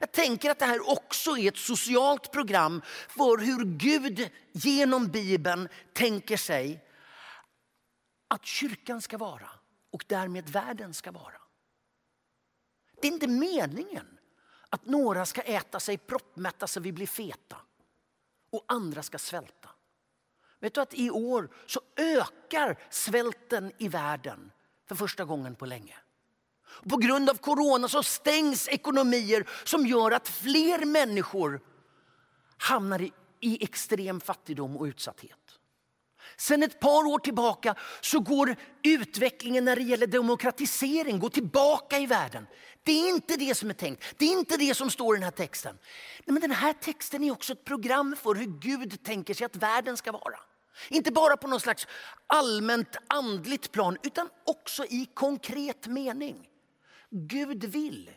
Jag 0.00 0.12
tänker 0.12 0.50
att 0.50 0.58
det 0.58 0.66
här 0.66 0.90
också 0.90 1.38
är 1.38 1.48
ett 1.48 1.56
socialt 1.56 2.32
program 2.32 2.82
för 3.08 3.38
hur 3.38 3.64
Gud 3.64 4.30
genom 4.52 5.08
Bibeln 5.08 5.68
tänker 5.92 6.36
sig 6.36 6.84
att 8.28 8.44
kyrkan 8.44 9.02
ska 9.02 9.18
vara 9.18 9.50
och 9.90 10.04
därmed 10.08 10.48
världen 10.48 10.94
ska 10.94 11.10
vara. 11.10 11.42
Det 13.00 13.08
är 13.08 13.12
inte 13.12 13.28
meningen 13.28 14.18
att 14.68 14.86
några 14.86 15.26
ska 15.26 15.40
äta 15.40 15.80
sig 15.80 15.98
proppmätta 15.98 16.66
så 16.66 16.80
vi 16.80 16.92
blir 16.92 17.06
feta 17.06 17.56
och 18.50 18.64
andra 18.68 19.02
ska 19.02 19.18
svälta. 19.18 19.68
Vet 20.60 20.74
du 20.74 20.80
att 20.80 20.94
i 20.94 21.10
år 21.10 21.50
så 21.66 21.80
ökar 21.96 22.78
svälten 22.90 23.72
i 23.78 23.88
världen 23.88 24.52
för 24.88 24.94
första 24.94 25.24
gången 25.24 25.54
på 25.54 25.66
länge. 25.66 26.01
På 26.88 26.96
grund 26.96 27.30
av 27.30 27.34
corona 27.34 27.88
så 27.88 28.02
stängs 28.02 28.68
ekonomier 28.68 29.48
som 29.64 29.86
gör 29.86 30.10
att 30.10 30.28
fler 30.28 30.84
människor 30.84 31.60
hamnar 32.58 33.02
i, 33.02 33.12
i 33.40 33.64
extrem 33.64 34.20
fattigdom 34.20 34.76
och 34.76 34.84
utsatthet. 34.84 35.38
Sen 36.36 36.62
ett 36.62 36.80
par 36.80 37.06
år 37.06 37.18
tillbaka 37.18 37.74
så 38.00 38.20
går 38.20 38.56
utvecklingen 38.82 39.64
när 39.64 39.76
det 39.76 39.82
gäller 39.82 40.06
demokratisering 40.06 41.18
går 41.18 41.28
tillbaka 41.28 41.98
i 41.98 42.06
världen. 42.06 42.46
Det 42.82 42.92
är 42.92 43.08
inte 43.08 43.36
det 43.36 43.54
som 43.54 43.70
är 43.70 43.74
tänkt. 43.74 44.04
Det 44.18 44.24
är 44.24 44.32
inte 44.32 44.56
det 44.56 44.74
som 44.74 44.90
står 44.90 45.16
i 45.16 45.18
den 45.18 45.24
här 45.24 45.30
texten. 45.30 45.78
Nej, 46.24 46.32
men 46.32 46.40
den 46.40 46.50
här 46.50 46.72
texten 46.72 47.24
är 47.24 47.30
också 47.30 47.52
ett 47.52 47.64
program 47.64 48.16
för 48.22 48.34
hur 48.34 48.46
Gud 48.46 49.04
tänker 49.04 49.34
sig 49.34 49.44
att 49.44 49.56
världen 49.56 49.96
ska 49.96 50.12
vara. 50.12 50.38
Inte 50.88 51.12
bara 51.12 51.36
på 51.36 51.48
någon 51.48 51.60
slags 51.60 51.86
allmänt 52.26 52.96
andligt 53.06 53.72
plan 53.72 53.98
utan 54.02 54.28
också 54.44 54.84
i 54.84 55.08
konkret 55.14 55.86
mening. 55.86 56.48
Gud 57.14 57.64
vill 57.64 58.10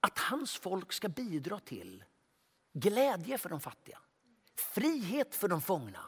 att 0.00 0.18
hans 0.18 0.56
folk 0.56 0.92
ska 0.92 1.08
bidra 1.08 1.58
till 1.58 2.04
glädje 2.74 3.38
för 3.38 3.48
de 3.48 3.60
fattiga, 3.60 3.98
frihet 4.56 5.34
för 5.34 5.48
de 5.48 5.62
fångna 5.62 6.00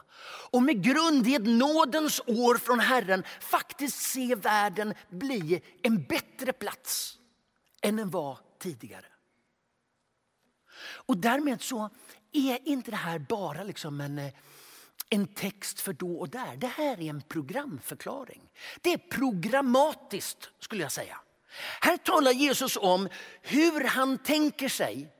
och 0.51 0.63
med 0.63 0.83
grund 0.83 1.27
i 1.27 1.35
ett 1.35 1.47
nådens 1.47 2.21
år 2.27 2.57
från 2.57 2.79
Herren 2.79 3.23
faktiskt 3.39 4.01
se 4.01 4.35
världen 4.35 4.93
bli 5.09 5.61
en 5.83 6.03
bättre 6.03 6.53
plats 6.53 7.17
än 7.81 7.95
den 7.95 8.09
var 8.09 8.39
tidigare. 8.59 9.05
Och 10.79 11.17
därmed 11.17 11.61
så 11.61 11.89
är 12.31 12.67
inte 12.67 12.91
det 12.91 12.97
här 12.97 13.19
bara 13.19 13.63
liksom 13.63 14.01
en, 14.01 14.19
eh, 14.19 14.33
en 15.09 15.27
text 15.27 15.79
för 15.79 15.93
då 15.93 16.19
och 16.19 16.29
där. 16.29 16.57
Det 16.57 16.67
här 16.67 17.01
är 17.01 17.09
en 17.09 17.21
programförklaring. 17.21 18.49
Det 18.81 18.93
är 18.93 18.97
programmatiskt 18.97 20.49
skulle 20.59 20.81
jag 20.81 20.91
säga. 20.91 21.19
Här 21.81 21.97
talar 21.97 22.31
Jesus 22.31 22.77
om 22.77 23.09
hur 23.41 23.83
han 23.83 24.17
tänker 24.17 24.69
sig 24.69 25.13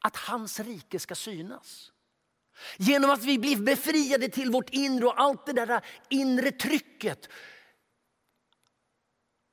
att 0.00 0.16
hans 0.16 0.60
rike 0.60 0.98
ska 0.98 1.14
synas. 1.14 1.92
Genom 2.76 3.10
att 3.10 3.24
vi 3.24 3.38
blir 3.38 3.56
befriade 3.56 4.28
till 4.28 4.50
vårt 4.50 4.70
inre 4.70 5.06
och 5.06 5.20
allt 5.20 5.46
det 5.46 5.52
där 5.52 5.84
inre 6.08 6.50
trycket. 6.50 7.28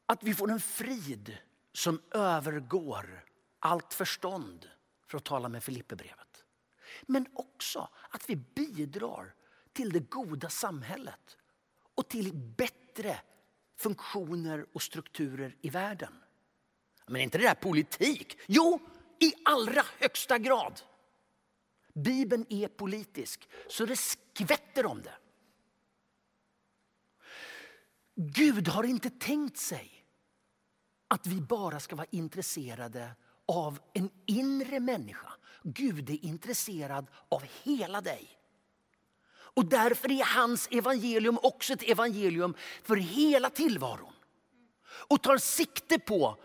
Att 0.05 0.23
vi 0.23 0.33
får 0.33 0.51
en 0.51 0.59
frid 0.59 1.37
som 1.73 2.01
övergår 2.11 3.25
allt 3.59 3.93
förstånd, 3.93 4.69
för 5.07 5.17
att 5.17 5.23
tala 5.23 5.49
med 5.49 5.63
Filipperbrevet. 5.63 6.43
Men 7.01 7.27
också 7.33 7.89
att 8.09 8.29
vi 8.29 8.35
bidrar 8.35 9.33
till 9.73 9.93
det 9.93 9.99
goda 9.99 10.49
samhället 10.49 11.37
och 11.95 12.09
till 12.09 12.33
bättre 12.33 13.19
funktioner 13.77 14.65
och 14.73 14.81
strukturer 14.81 15.55
i 15.61 15.69
världen. 15.69 16.13
Men 17.07 17.15
är 17.15 17.23
inte 17.23 17.37
det 17.37 17.43
där 17.43 17.55
politik? 17.55 18.37
Jo, 18.47 18.79
i 19.19 19.33
allra 19.45 19.81
högsta 19.99 20.37
grad. 20.37 20.81
Bibeln 21.93 22.45
är 22.49 22.67
politisk, 22.67 23.49
så 23.69 23.85
det 23.85 23.95
skvätter 23.95 24.85
om 24.85 25.01
det. 25.01 25.17
Gud 28.15 28.67
har 28.67 28.83
inte 28.83 29.09
tänkt 29.09 29.57
sig 29.57 30.05
att 31.07 31.27
vi 31.27 31.41
bara 31.41 31.79
ska 31.79 31.95
vara 31.95 32.07
intresserade 32.11 33.15
av 33.45 33.79
en 33.93 34.09
inre 34.25 34.79
människa. 34.79 35.33
Gud 35.63 36.09
är 36.09 36.25
intresserad 36.25 37.07
av 37.29 37.43
hela 37.63 38.01
dig. 38.01 38.34
Och 39.55 39.65
därför 39.65 40.11
är 40.11 40.23
hans 40.23 40.67
evangelium 40.71 41.39
också 41.43 41.73
ett 41.73 41.83
evangelium 41.83 42.55
för 42.83 42.95
hela 42.95 43.49
tillvaron. 43.49 44.13
Och 45.07 45.23
tar 45.23 45.37
sikte 45.37 45.99
på 45.99 46.37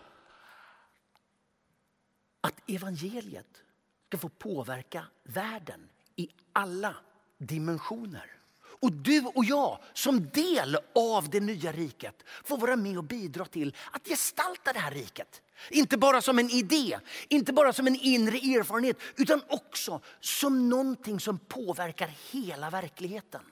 att 2.40 2.70
evangeliet 2.70 3.62
ska 4.08 4.18
få 4.18 4.28
påverka 4.28 5.06
världen 5.22 5.88
i 6.16 6.28
alla 6.52 6.96
dimensioner. 7.38 8.39
Och 8.80 8.92
du 8.92 9.24
och 9.24 9.44
jag 9.44 9.78
som 9.92 10.28
del 10.28 10.78
av 10.94 11.30
det 11.30 11.40
nya 11.40 11.72
riket 11.72 12.24
får 12.44 12.58
vara 12.58 12.76
med 12.76 12.98
och 12.98 13.04
bidra 13.04 13.44
till 13.44 13.76
att 13.90 14.08
gestalta 14.08 14.72
det 14.72 14.78
här 14.78 14.90
riket. 14.90 15.42
Inte 15.70 15.98
bara 15.98 16.22
som 16.22 16.38
en 16.38 16.50
idé, 16.50 16.98
inte 17.28 17.52
bara 17.52 17.72
som 17.72 17.86
en 17.86 17.96
inre 17.96 18.36
erfarenhet 18.36 18.96
utan 19.16 19.42
också 19.48 20.00
som 20.20 20.68
någonting 20.68 21.20
som 21.20 21.38
påverkar 21.38 22.10
hela 22.30 22.70
verkligheten. 22.70 23.42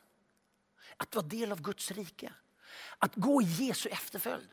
Att 0.96 1.14
vara 1.14 1.26
del 1.26 1.52
av 1.52 1.62
Guds 1.62 1.90
rike, 1.90 2.32
att 2.98 3.14
gå 3.14 3.42
i 3.42 3.44
Jesu 3.44 3.88
efterföljd. 3.88 4.48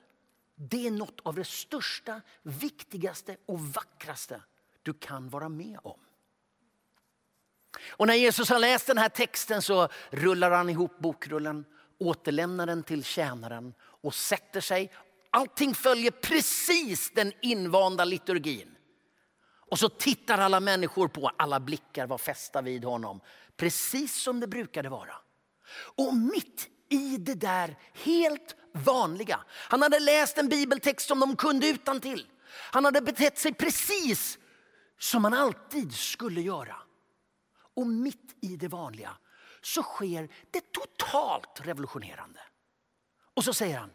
Det 0.56 0.88
är 0.88 0.92
något 0.92 1.20
av 1.24 1.36
det 1.36 1.48
största, 1.48 2.22
viktigaste 2.44 3.38
och 3.46 3.60
vackraste 3.60 4.42
du 4.84 4.94
kan 4.94 5.30
vara 5.30 5.50
med 5.50 5.80
om. 5.84 6.00
Och 7.98 8.08
när 8.08 8.14
Jesus 8.14 8.50
har 8.50 8.60
läst 8.60 8.88
den 8.88 8.98
här 8.98 9.10
texten 9.10 9.62
så 9.62 9.88
rullar 10.10 10.52
han 10.52 10.70
ihop 10.70 11.00
bokrullen, 11.00 11.66
återlämnar 12.00 12.66
den 12.66 12.84
till 12.84 13.04
tjänaren 13.04 13.74
och 14.02 14.16
sätter 14.16 14.62
sig. 14.62 14.92
Allting 15.30 15.76
följer 15.76 16.12
precis 16.12 17.12
den 17.16 17.32
invanda 17.42 18.06
liturgin. 18.06 18.76
Och 19.72 19.80
så 19.80 19.90
tittar 19.90 20.38
alla 20.38 20.60
människor 20.60 21.08
på, 21.08 21.32
alla 21.38 21.60
blickar 21.60 22.08
var 22.08 22.18
fästa 22.18 22.62
vid 22.62 22.84
honom. 22.84 23.22
Precis 23.58 24.22
som 24.22 24.40
det 24.40 24.48
brukade 24.48 24.90
vara. 24.90 25.16
Och 25.96 26.14
mitt 26.14 26.70
i 26.90 27.18
det 27.18 27.34
där 27.34 27.78
helt 27.94 28.56
vanliga. 28.72 29.40
Han 29.48 29.82
hade 29.82 30.00
läst 30.00 30.38
en 30.38 30.50
bibeltext 30.50 31.08
som 31.08 31.20
de 31.20 31.36
kunde 31.36 31.68
utan 31.68 32.00
till. 32.00 32.28
Han 32.72 32.86
hade 32.86 33.02
betett 33.02 33.38
sig 33.38 33.54
precis 33.54 34.38
som 35.00 35.22
man 35.22 35.34
alltid 35.34 35.94
skulle 35.94 36.42
göra. 36.42 36.76
Och 37.76 37.88
mitt 37.88 38.36
i 38.42 38.56
det 38.56 38.68
vanliga 38.68 39.18
så 39.62 39.84
sker 39.84 40.30
det 40.52 40.72
totalt 40.72 41.62
revolutionerande. 41.68 42.40
Och 43.34 43.44
så 43.44 43.54
säger 43.54 43.78
han, 43.78 43.92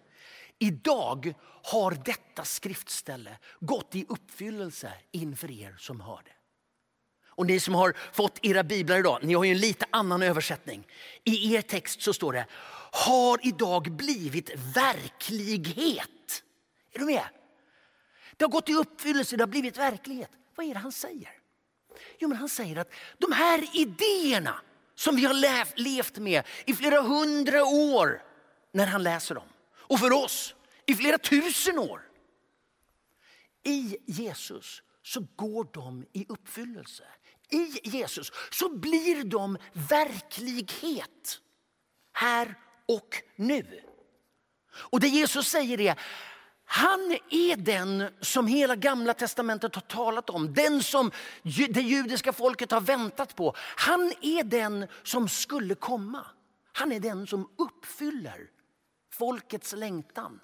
idag 0.59 1.35
har 1.63 1.91
detta 2.05 2.45
skriftställe 2.45 3.39
gått 3.61 3.95
i 3.95 4.07
uppfyllelse 4.09 4.93
inför 5.11 5.51
er 5.51 5.77
som 5.79 6.01
hör 6.01 6.23
det. 6.25 6.33
Och 7.41 7.47
ni 7.47 7.61
som 7.61 7.75
har 7.75 7.95
fått 8.13 8.39
era 8.43 8.63
biblar 8.63 8.99
idag, 8.99 9.19
ni 9.23 9.35
har 9.35 9.45
ju 9.45 9.51
en 9.51 9.59
lite 9.59 9.87
annan 9.91 10.23
översättning. 10.23 10.87
I 11.25 11.55
er 11.55 11.63
text 11.63 12.03
så 12.03 12.13
står 12.13 12.33
det, 12.33 12.47
har 12.93 13.47
idag 13.47 13.93
blivit 13.97 14.51
verklighet. 14.75 16.43
Är 16.93 16.99
du 16.99 17.05
med? 17.05 17.25
Det 18.37 18.45
har 18.45 18.51
gått 18.51 18.69
i 18.69 18.75
uppfyllelse, 18.75 19.37
det 19.37 19.43
har 19.43 19.49
blivit 19.49 19.79
verklighet. 19.79 20.31
Vad 20.55 20.67
är 20.67 20.75
det 20.75 20.81
han 20.81 20.93
säger? 20.93 21.40
Jo, 22.19 22.29
men 22.29 22.39
han 22.39 22.49
säger 22.49 22.77
att 22.77 22.93
de 23.19 23.33
här 23.33 23.77
idéerna 23.77 24.61
som 24.95 25.17
vi 25.17 25.25
har 25.25 25.35
levt 25.81 26.19
med 26.19 26.47
i 26.67 26.75
flera 26.75 27.01
hundra 27.03 27.65
år 27.65 28.23
när 28.73 28.87
han 28.87 29.03
läser 29.03 29.35
dem. 29.35 29.49
Och 29.73 29.99
för 29.99 30.13
oss 30.13 30.55
i 30.87 30.95
flera 30.95 31.19
tusen 31.19 31.79
år. 31.79 32.03
I 33.63 33.97
Jesus 34.07 34.83
så 35.03 35.27
går 35.37 35.69
de 35.73 36.07
i 36.13 36.27
uppfyllelse. 36.29 37.05
I 37.51 37.89
Jesus 37.89 38.33
så 38.51 38.69
blir 38.69 39.25
de 39.25 39.59
verklighet 39.73 41.41
här 42.13 42.55
och 42.87 43.23
nu. 43.37 43.83
Och 44.73 45.01
det 45.01 45.09
Jesus 45.09 45.49
säger 45.49 45.81
är 45.81 46.01
han 46.73 47.19
är 47.31 47.57
den 47.57 48.09
som 48.21 48.47
hela 48.47 48.77
gamla 48.77 49.15
testamentet 49.15 49.75
har 49.75 49.83
talat 49.83 50.31
om. 50.31 50.55
Den 50.55 50.83
som 50.83 51.11
det 51.43 51.81
judiska 51.81 52.33
folket 52.33 52.71
har 52.71 52.81
väntat 52.81 53.37
på. 53.37 53.55
Han 53.57 54.13
är 54.21 54.45
den 54.45 54.87
som 55.03 55.29
skulle 55.29 55.75
komma. 55.75 56.27
Han 56.73 56.93
är 56.93 57.01
den 57.01 57.27
som 57.27 57.49
uppfyller 57.59 58.51
folkets 59.13 59.73
längtan. 59.73 60.41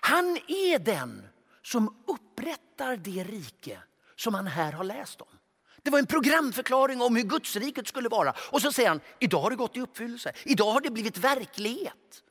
Han 0.00 0.38
är 0.48 0.78
den 0.78 1.28
som 1.62 2.02
upprättar 2.06 2.96
det 2.96 3.24
rike 3.24 3.78
som 4.16 4.34
han 4.34 4.46
här 4.46 4.72
har 4.72 4.84
läst 4.84 5.20
om. 5.20 5.38
Det 5.82 5.90
var 5.90 5.98
en 5.98 6.06
programförklaring 6.06 7.02
om 7.02 7.16
hur 7.16 7.22
Gudsriket 7.22 7.88
skulle 7.88 8.08
vara. 8.08 8.34
Och 8.50 8.62
så 8.62 8.72
säger 8.72 8.88
han, 8.88 9.00
idag 9.18 9.40
har 9.40 9.50
det 9.50 9.56
gått 9.56 9.76
i 9.76 9.80
uppfyllelse. 9.80 10.32
Idag 10.44 10.72
har 10.72 10.80
det 10.80 10.90
blivit 10.90 11.18
verklighet. 11.18 12.22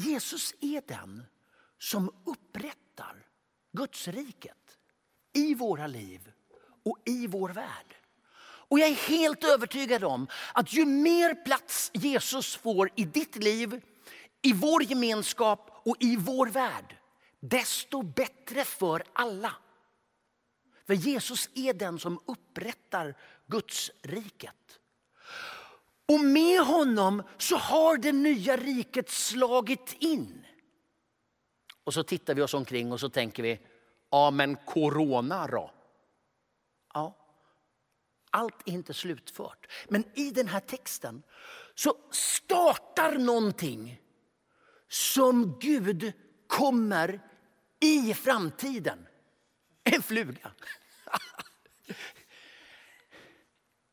Jesus 0.00 0.54
är 0.60 0.82
den 0.86 1.26
som 1.78 2.10
upprättar 2.24 3.26
Gudsriket 3.72 4.78
i 5.32 5.54
våra 5.54 5.86
liv 5.86 6.32
och 6.84 6.98
i 7.04 7.26
vår 7.26 7.48
värld. 7.48 7.94
Och 8.42 8.78
jag 8.78 8.88
är 8.88 8.94
helt 8.94 9.44
övertygad 9.44 10.04
om 10.04 10.26
att 10.54 10.72
ju 10.72 10.84
mer 10.84 11.34
plats 11.34 11.90
Jesus 11.94 12.56
får 12.56 12.90
i 12.96 13.04
ditt 13.04 13.36
liv, 13.36 13.80
i 14.42 14.52
vår 14.52 14.82
gemenskap 14.82 15.70
och 15.84 15.96
i 16.00 16.16
vår 16.16 16.46
värld, 16.46 16.96
desto 17.40 18.02
bättre 18.02 18.64
för 18.64 19.04
alla. 19.12 19.52
För 20.86 20.94
Jesus 20.94 21.48
är 21.54 21.72
den 21.74 21.98
som 21.98 22.20
upprättar 22.26 23.16
Guds 23.46 23.90
riket. 24.02 24.79
Och 26.10 26.20
med 26.20 26.60
honom 26.60 27.22
så 27.38 27.56
har 27.56 27.96
det 27.96 28.12
nya 28.12 28.56
riket 28.56 29.10
slagit 29.10 29.96
in. 29.98 30.46
Och 31.84 31.94
så 31.94 32.02
tittar 32.02 32.34
vi 32.34 32.42
oss 32.42 32.54
omkring 32.54 32.92
och 32.92 33.00
så 33.00 33.08
tänker 33.08 33.42
vi, 33.42 33.60
ja 34.10 34.30
men 34.30 34.56
corona 34.56 35.46
då? 35.46 35.74
Ja, 36.94 37.16
allt 38.30 38.68
är 38.68 38.72
inte 38.72 38.94
slutfört. 38.94 39.66
Men 39.88 40.04
i 40.14 40.30
den 40.30 40.48
här 40.48 40.60
texten 40.60 41.22
så 41.74 41.96
startar 42.10 43.18
någonting 43.18 44.00
som 44.88 45.58
Gud 45.60 46.12
kommer 46.46 47.20
i 47.80 48.14
framtiden. 48.14 49.06
En 49.84 50.02
fluga. 50.02 50.52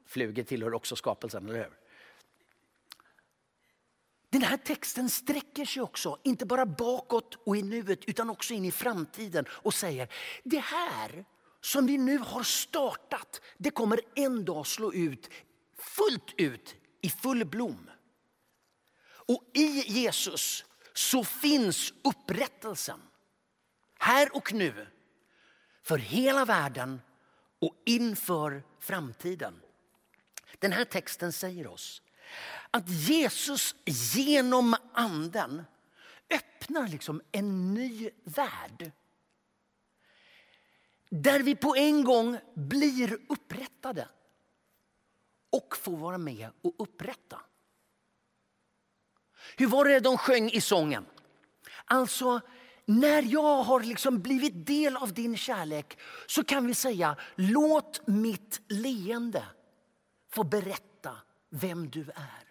Flugor 0.05 0.43
tillhör 0.43 0.73
också 0.73 0.95
skapelsen, 0.95 1.49
eller 1.49 1.59
hur? 1.59 1.86
Den 4.29 4.41
här 4.41 4.57
texten 4.57 5.09
sträcker 5.09 5.65
sig 5.65 5.81
också, 5.81 6.17
inte 6.23 6.45
bara 6.45 6.65
bakåt 6.65 7.37
och 7.45 7.57
i 7.57 7.61
nuet 7.61 8.05
utan 8.05 8.29
också 8.29 8.53
in 8.53 8.65
i 8.65 8.71
framtiden 8.71 9.45
och 9.49 9.73
säger 9.73 10.13
det 10.43 10.59
här 10.59 11.25
som 11.61 11.87
vi 11.87 11.97
nu 11.97 12.17
har 12.17 12.43
startat, 12.43 13.41
det 13.57 13.71
kommer 13.71 13.99
en 14.15 14.45
dag 14.45 14.67
slå 14.67 14.93
ut 14.93 15.29
fullt 15.77 16.33
ut 16.37 16.75
i 17.01 17.09
full 17.09 17.45
blom. 17.45 17.89
Och 19.07 19.43
i 19.53 19.83
Jesus 19.87 20.65
så 20.93 21.23
finns 21.23 21.93
upprättelsen. 22.03 23.01
Här 23.99 24.35
och 24.35 24.53
nu. 24.53 24.87
För 25.83 25.97
hela 25.97 26.45
världen 26.45 27.01
och 27.59 27.75
inför 27.85 28.63
framtiden. 28.79 29.61
Den 30.59 30.71
här 30.71 30.85
texten 30.85 31.33
säger 31.33 31.67
oss 31.67 32.01
att 32.71 32.89
Jesus 32.89 33.75
genom 34.15 34.75
anden 34.93 35.63
öppnar 36.29 36.87
liksom 36.87 37.21
en 37.31 37.73
ny 37.73 38.09
värld. 38.23 38.91
Där 41.09 41.39
vi 41.39 41.55
på 41.55 41.75
en 41.75 42.03
gång 42.03 42.37
blir 42.53 43.17
upprättade 43.29 44.07
och 45.49 45.77
får 45.77 45.97
vara 45.97 46.17
med 46.17 46.49
och 46.61 46.75
upprätta. 46.77 47.41
Hur 49.57 49.67
var 49.67 49.85
det 49.85 49.99
de 49.99 50.17
sjöng 50.17 50.49
i 50.49 50.61
sången? 50.61 51.05
Alltså, 51.85 52.41
när 52.85 53.23
jag 53.23 53.63
har 53.63 53.83
liksom 53.83 54.21
blivit 54.21 54.65
del 54.65 54.97
av 54.97 55.13
din 55.13 55.37
kärlek 55.37 55.97
så 56.27 56.43
kan 56.43 56.67
vi 56.67 56.73
säga 56.73 57.15
låt 57.35 58.07
mitt 58.07 58.61
leende 58.67 59.43
få 60.29 60.43
berätta 60.43 60.86
vem 61.49 61.89
du 61.89 62.01
är. 62.01 62.47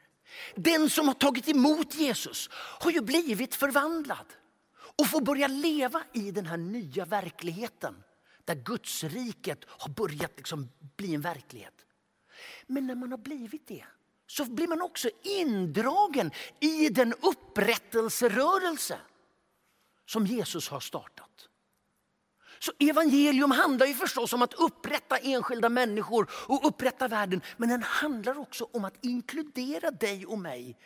Den 0.54 0.90
som 0.90 1.06
har 1.08 1.14
tagit 1.14 1.48
emot 1.48 1.94
Jesus 1.94 2.48
har 2.52 2.90
ju 2.90 3.00
blivit 3.00 3.54
förvandlad 3.54 4.26
och 4.98 5.06
får 5.06 5.20
börja 5.20 5.46
leva 5.46 6.02
i 6.12 6.30
den 6.30 6.46
här 6.46 6.56
nya 6.56 7.04
verkligheten 7.04 8.02
där 8.44 8.54
Guds 8.54 9.04
riket 9.04 9.58
har 9.66 9.88
börjat 9.88 10.32
liksom 10.36 10.68
bli 10.96 11.14
en 11.14 11.20
verklighet. 11.20 11.74
Men 12.66 12.86
när 12.86 12.94
man 12.94 13.10
har 13.10 13.18
blivit 13.18 13.66
det 13.66 13.84
så 14.26 14.44
blir 14.44 14.68
man 14.68 14.82
också 14.82 15.10
indragen 15.22 16.30
i 16.60 16.88
den 16.88 17.12
upprättelserörelse 17.12 18.98
som 20.06 20.26
Jesus 20.26 20.68
har 20.68 20.80
startat. 20.80 21.48
Så 22.58 22.72
evangelium 22.78 23.50
handlar 23.50 23.86
ju 23.86 23.94
förstås 23.94 24.32
om 24.32 24.42
att 24.42 24.54
upprätta 24.54 25.16
enskilda 25.16 25.68
människor 25.68 26.30
och 26.30 26.66
upprätta 26.66 27.08
världen. 27.08 27.40
Men 27.56 27.68
den 27.68 27.82
handlar 27.82 28.38
också 28.38 28.68
om 28.72 28.84
att 28.84 29.04
inkludera 29.04 29.90
dig 29.90 30.26
och 30.26 30.38
mig 30.38 30.78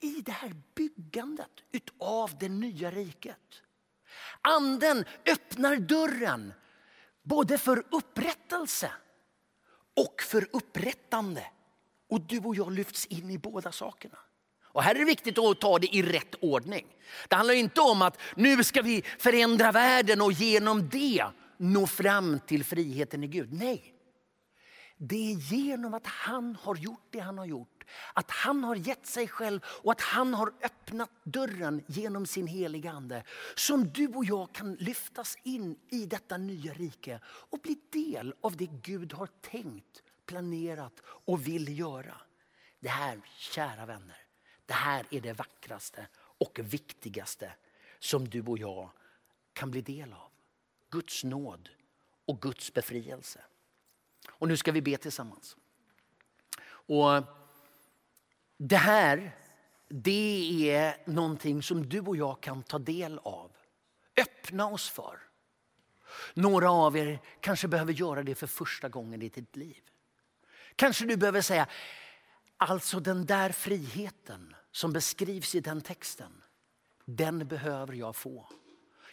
i 0.00 0.20
det 0.20 0.32
här 0.32 0.54
byggandet 0.74 1.50
av 1.98 2.38
det 2.38 2.48
nya 2.48 2.90
riket. 2.90 3.62
Anden 4.40 5.04
öppnar 5.26 5.76
dörren 5.76 6.52
både 7.22 7.58
för 7.58 7.84
upprättelse 7.90 8.92
och 9.96 10.22
för 10.22 10.48
upprättande. 10.52 11.46
Och 12.08 12.20
du 12.20 12.38
och 12.38 12.56
jag 12.56 12.72
lyfts 12.72 13.06
in 13.06 13.30
i 13.30 13.38
båda 13.38 13.72
sakerna. 13.72 14.18
Och 14.74 14.82
här 14.82 14.94
är 14.94 14.98
det 14.98 15.04
viktigt 15.04 15.38
att 15.38 15.60
ta 15.60 15.78
det 15.78 15.96
i 15.96 16.02
rätt 16.02 16.34
ordning. 16.40 16.86
Det 17.28 17.36
handlar 17.36 17.54
inte 17.54 17.80
om 17.80 18.02
att 18.02 18.20
nu 18.36 18.64
ska 18.64 18.82
vi 18.82 19.02
förändra 19.18 19.72
världen 19.72 20.20
och 20.20 20.32
genom 20.32 20.88
det 20.88 21.24
nå 21.56 21.86
fram 21.86 22.40
till 22.46 22.64
friheten 22.64 23.24
i 23.24 23.26
Gud. 23.26 23.52
Nej. 23.52 23.94
Det 24.96 25.32
är 25.32 25.36
genom 25.36 25.94
att 25.94 26.06
han 26.06 26.56
har 26.62 26.76
gjort 26.76 27.06
det 27.10 27.18
han 27.18 27.38
har 27.38 27.44
gjort. 27.44 27.84
Att 28.12 28.30
han 28.30 28.64
har 28.64 28.76
gett 28.76 29.06
sig 29.06 29.28
själv 29.28 29.60
och 29.64 29.92
att 29.92 30.00
han 30.00 30.34
har 30.34 30.52
öppnat 30.62 31.10
dörren 31.24 31.84
genom 31.86 32.26
sin 32.26 32.46
heliga 32.46 32.90
ande. 32.90 33.24
Som 33.54 33.88
du 33.88 34.08
och 34.08 34.24
jag 34.24 34.52
kan 34.52 34.74
lyftas 34.74 35.36
in 35.42 35.76
i 35.90 36.06
detta 36.06 36.36
nya 36.36 36.72
rike 36.72 37.20
och 37.24 37.58
bli 37.58 37.76
del 37.92 38.34
av 38.40 38.56
det 38.56 38.68
Gud 38.82 39.12
har 39.12 39.28
tänkt, 39.50 40.02
planerat 40.26 41.00
och 41.04 41.46
vill 41.46 41.78
göra. 41.78 42.16
Det 42.80 42.88
här, 42.88 43.20
kära 43.38 43.86
vänner, 43.86 44.23
det 44.66 44.74
här 44.74 45.06
är 45.10 45.20
det 45.20 45.32
vackraste 45.32 46.06
och 46.16 46.60
viktigaste 46.62 47.52
som 47.98 48.28
du 48.28 48.42
och 48.42 48.58
jag 48.58 48.90
kan 49.52 49.70
bli 49.70 49.80
del 49.80 50.12
av. 50.12 50.30
Guds 50.90 51.24
nåd 51.24 51.68
och 52.24 52.42
Guds 52.42 52.74
befrielse. 52.74 53.40
Och 54.28 54.48
nu 54.48 54.56
ska 54.56 54.72
vi 54.72 54.82
be 54.82 54.96
tillsammans. 54.96 55.56
Och 56.66 57.22
det 58.56 58.76
här 58.76 59.32
det 59.88 60.70
är 60.70 60.96
någonting 61.04 61.62
som 61.62 61.88
du 61.88 62.00
och 62.00 62.16
jag 62.16 62.40
kan 62.40 62.62
ta 62.62 62.78
del 62.78 63.20
av. 63.22 63.50
Öppna 64.16 64.66
oss 64.66 64.90
för. 64.90 65.18
Några 66.34 66.70
av 66.70 66.96
er 66.96 67.20
kanske 67.40 67.68
behöver 67.68 67.92
göra 67.92 68.22
det 68.22 68.34
för 68.34 68.46
första 68.46 68.88
gången 68.88 69.22
i 69.22 69.28
ditt 69.28 69.56
liv. 69.56 69.80
Kanske 70.76 71.04
du 71.04 71.16
behöver 71.16 71.40
säga, 71.40 71.66
Alltså 72.56 73.00
den 73.00 73.26
där 73.26 73.52
friheten 73.52 74.54
som 74.72 74.92
beskrivs 74.92 75.54
i 75.54 75.60
den 75.60 75.80
texten, 75.80 76.42
den 77.04 77.48
behöver 77.48 77.92
jag 77.92 78.16
få. 78.16 78.48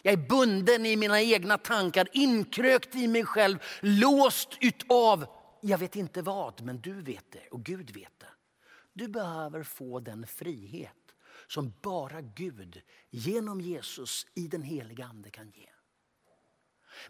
Jag 0.02 0.14
är 0.14 0.28
bunden 0.28 0.86
i 0.86 0.96
mina 0.96 1.22
egna 1.22 1.58
tankar, 1.58 2.08
inkrökt 2.12 2.96
i 2.96 3.08
mig 3.08 3.26
själv, 3.26 3.60
låst 3.82 4.58
utav, 4.62 5.26
jag 5.62 5.78
vet 5.78 5.96
inte 5.96 6.22
vad, 6.22 6.62
men 6.62 6.82
du 6.82 7.02
vet 7.02 7.32
det 7.32 7.48
och 7.52 7.64
Gud 7.64 7.92
vet 7.92 8.20
det. 8.20 8.28
Du 8.94 9.08
behöver 9.08 9.64
få 9.64 10.00
den 10.00 10.28
frihet 10.28 10.96
som 11.48 11.74
bara 11.82 12.22
Gud 12.22 12.82
genom 13.10 13.62
Jesus 13.62 14.28
i 14.34 14.48
den 14.48 14.62
heliga 14.62 15.06
ande 15.06 15.30
kan 15.30 15.50
ge. 15.50 15.70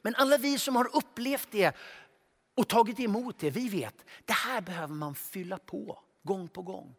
Men 0.01 0.15
alla 0.15 0.37
vi 0.37 0.59
som 0.59 0.75
har 0.75 0.95
upplevt 0.95 1.51
det 1.51 1.75
och 2.55 2.67
tagit 2.67 2.99
emot 2.99 3.39
det, 3.39 3.49
vi 3.49 3.69
vet, 3.69 4.05
det 4.25 4.33
här 4.33 4.61
behöver 4.61 4.93
man 4.93 5.15
fylla 5.15 5.57
på 5.57 6.03
gång 6.23 6.47
på 6.47 6.61
gång. 6.61 6.95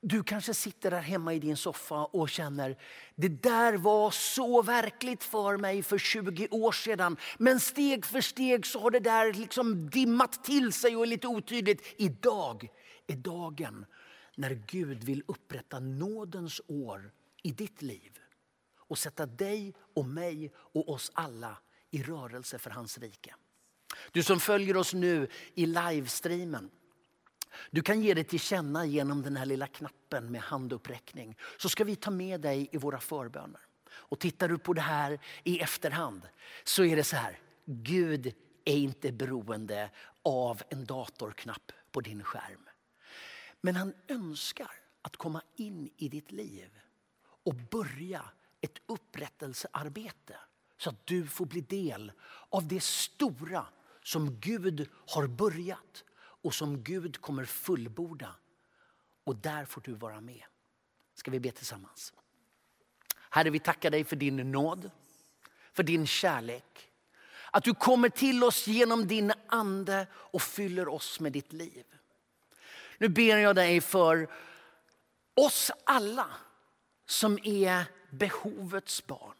Du 0.00 0.22
kanske 0.22 0.54
sitter 0.54 0.90
där 0.90 1.00
hemma 1.00 1.34
i 1.34 1.38
din 1.38 1.56
soffa 1.56 2.04
och 2.04 2.28
känner 2.28 2.78
det 3.14 3.28
där 3.28 3.76
var 3.76 4.10
så 4.10 4.62
verkligt 4.62 5.24
för 5.24 5.56
mig 5.56 5.82
för 5.82 5.98
20 5.98 6.48
år 6.50 6.72
sedan. 6.72 7.16
Men 7.38 7.60
steg 7.60 8.06
för 8.06 8.20
steg 8.20 8.66
så 8.66 8.80
har 8.80 8.90
det 8.90 9.00
där 9.00 9.32
liksom 9.32 9.90
dimmat 9.90 10.44
till 10.44 10.72
sig 10.72 10.96
och 10.96 11.02
är 11.02 11.06
lite 11.06 11.26
otydligt. 11.26 11.82
Idag 11.96 12.68
är 13.06 13.16
dagen 13.16 13.86
när 14.36 14.62
Gud 14.66 15.04
vill 15.04 15.22
upprätta 15.26 15.80
nådens 15.80 16.60
år 16.66 17.12
i 17.42 17.50
ditt 17.52 17.82
liv 17.82 18.18
och 18.76 18.98
sätta 18.98 19.26
dig 19.26 19.74
och 19.94 20.06
mig 20.06 20.52
och 20.56 20.88
oss 20.88 21.10
alla 21.14 21.58
i 21.90 22.02
rörelse 22.02 22.58
för 22.58 22.70
hans 22.70 22.98
rike. 22.98 23.34
Du 24.12 24.22
som 24.22 24.40
följer 24.40 24.76
oss 24.76 24.94
nu 24.94 25.28
i 25.54 25.66
livestreamen. 25.66 26.70
Du 27.70 27.82
kan 27.82 28.02
ge 28.02 28.14
dig 28.14 28.24
till 28.24 28.40
känna 28.40 28.86
genom 28.86 29.22
den 29.22 29.36
här 29.36 29.46
lilla 29.46 29.66
knappen 29.66 30.32
med 30.32 30.40
handuppräckning. 30.40 31.36
Så 31.58 31.68
ska 31.68 31.84
vi 31.84 31.96
ta 31.96 32.10
med 32.10 32.40
dig 32.40 32.68
i 32.72 32.76
våra 32.76 33.00
förböner. 33.00 33.60
Och 33.90 34.18
tittar 34.18 34.48
du 34.48 34.58
på 34.58 34.72
det 34.72 34.80
här 34.80 35.20
i 35.44 35.60
efterhand 35.60 36.22
så 36.64 36.84
är 36.84 36.96
det 36.96 37.04
så 37.04 37.16
här. 37.16 37.38
Gud 37.64 38.34
är 38.64 38.76
inte 38.76 39.12
beroende 39.12 39.90
av 40.22 40.62
en 40.68 40.84
datorknapp 40.84 41.72
på 41.92 42.00
din 42.00 42.24
skärm. 42.24 42.68
Men 43.60 43.76
han 43.76 43.94
önskar 44.08 44.70
att 45.02 45.16
komma 45.16 45.42
in 45.56 45.90
i 45.96 46.08
ditt 46.08 46.32
liv 46.32 46.70
och 47.44 47.54
börja 47.54 48.24
ett 48.60 48.78
upprättelsearbete. 48.86 50.36
Så 50.78 50.90
att 50.90 51.06
du 51.06 51.26
får 51.26 51.46
bli 51.46 51.60
del 51.60 52.12
av 52.48 52.68
det 52.68 52.82
stora 52.82 53.66
som 54.02 54.40
Gud 54.40 54.88
har 55.06 55.26
börjat 55.26 56.04
och 56.48 56.54
som 56.54 56.82
Gud 56.82 57.20
kommer 57.20 57.44
fullborda. 57.44 58.34
Och 59.24 59.36
där 59.36 59.64
får 59.64 59.80
du 59.80 59.94
vara 59.94 60.20
med. 60.20 60.42
Ska 61.14 61.30
vi 61.30 61.40
be 61.40 61.50
tillsammans? 61.50 62.12
Herre, 63.30 63.50
vi 63.50 63.58
tackar 63.58 63.90
dig 63.90 64.04
för 64.04 64.16
din 64.16 64.52
nåd, 64.52 64.90
för 65.72 65.82
din 65.82 66.06
kärlek. 66.06 66.90
Att 67.50 67.64
du 67.64 67.74
kommer 67.74 68.08
till 68.08 68.44
oss 68.44 68.66
genom 68.66 69.06
din 69.06 69.32
ande 69.48 70.06
och 70.12 70.42
fyller 70.42 70.88
oss 70.88 71.20
med 71.20 71.32
ditt 71.32 71.52
liv. 71.52 71.84
Nu 72.98 73.08
ber 73.08 73.38
jag 73.38 73.56
dig 73.56 73.80
för 73.80 74.28
oss 75.34 75.70
alla 75.84 76.26
som 77.06 77.38
är 77.42 77.84
behovets 78.10 79.06
barn. 79.06 79.36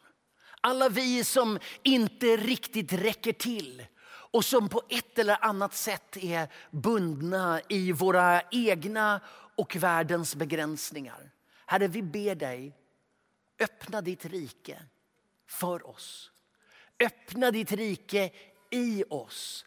Alla 0.61 0.89
vi 0.89 1.23
som 1.23 1.59
inte 1.83 2.37
riktigt 2.37 2.93
räcker 2.93 3.33
till 3.33 3.85
och 4.31 4.45
som 4.45 4.69
på 4.69 4.81
ett 4.89 5.19
eller 5.19 5.45
annat 5.45 5.73
sätt 5.73 6.17
är 6.17 6.47
bundna 6.71 7.61
i 7.69 7.91
våra 7.91 8.41
egna 8.51 9.21
och 9.55 9.75
världens 9.75 10.35
begränsningar. 10.35 11.31
Herre, 11.65 11.87
vi 11.87 12.01
ber 12.01 12.35
dig, 12.35 12.77
öppna 13.59 14.01
ditt 14.01 14.25
rike 14.25 14.83
för 15.47 15.87
oss. 15.87 16.31
Öppna 16.99 17.51
ditt 17.51 17.71
rike 17.71 18.31
i 18.71 19.03
oss. 19.09 19.65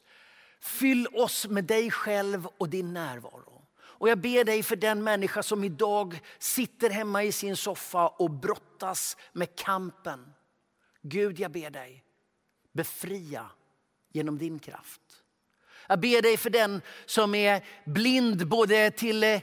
Fyll 0.60 1.06
oss 1.06 1.46
med 1.48 1.64
dig 1.64 1.90
själv 1.90 2.46
och 2.46 2.68
din 2.68 2.94
närvaro. 2.94 3.66
Och 3.78 4.08
jag 4.08 4.18
ber 4.18 4.44
dig 4.44 4.62
för 4.62 4.76
den 4.76 5.04
människa 5.04 5.42
som 5.42 5.64
idag 5.64 6.20
sitter 6.38 6.90
hemma 6.90 7.22
i 7.22 7.32
sin 7.32 7.56
soffa 7.56 8.08
och 8.08 8.30
brottas 8.30 9.16
med 9.32 9.56
kampen. 9.56 10.32
Gud, 11.02 11.40
jag 11.40 11.50
ber 11.50 11.70
dig, 11.70 12.04
befria 12.72 13.50
genom 14.12 14.38
din 14.38 14.58
kraft. 14.58 15.00
Jag 15.86 16.00
ber 16.00 16.22
dig 16.22 16.36
för 16.36 16.50
den 16.50 16.82
som 17.06 17.34
är 17.34 17.64
blind 17.84 18.48
både 18.48 18.90
till 18.90 19.24
eh, 19.24 19.42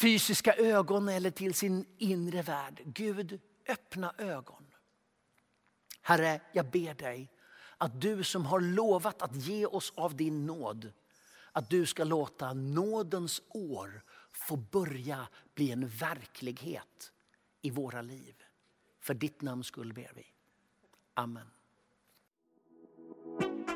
fysiska 0.00 0.54
ögon 0.54 1.08
eller 1.08 1.30
till 1.30 1.54
sin 1.54 1.86
inre 1.98 2.42
värld. 2.42 2.82
Gud, 2.84 3.40
öppna 3.68 4.14
ögon. 4.18 4.66
Herre, 6.02 6.40
jag 6.52 6.70
ber 6.70 6.94
dig 6.94 7.30
att 7.78 8.00
du 8.00 8.24
som 8.24 8.46
har 8.46 8.60
lovat 8.60 9.22
att 9.22 9.36
ge 9.36 9.66
oss 9.66 9.92
av 9.96 10.16
din 10.16 10.46
nåd, 10.46 10.92
att 11.52 11.70
du 11.70 11.86
ska 11.86 12.04
låta 12.04 12.52
nådens 12.52 13.42
år 13.48 14.02
få 14.32 14.56
börja 14.56 15.28
bli 15.54 15.70
en 15.70 15.88
verklighet 15.88 17.12
i 17.62 17.70
våra 17.70 18.02
liv. 18.02 18.34
För 19.00 19.14
ditt 19.14 19.42
namns 19.42 19.66
skull 19.66 19.92
ber 19.92 20.12
vi. 20.14 20.26
Amen. 21.14 21.53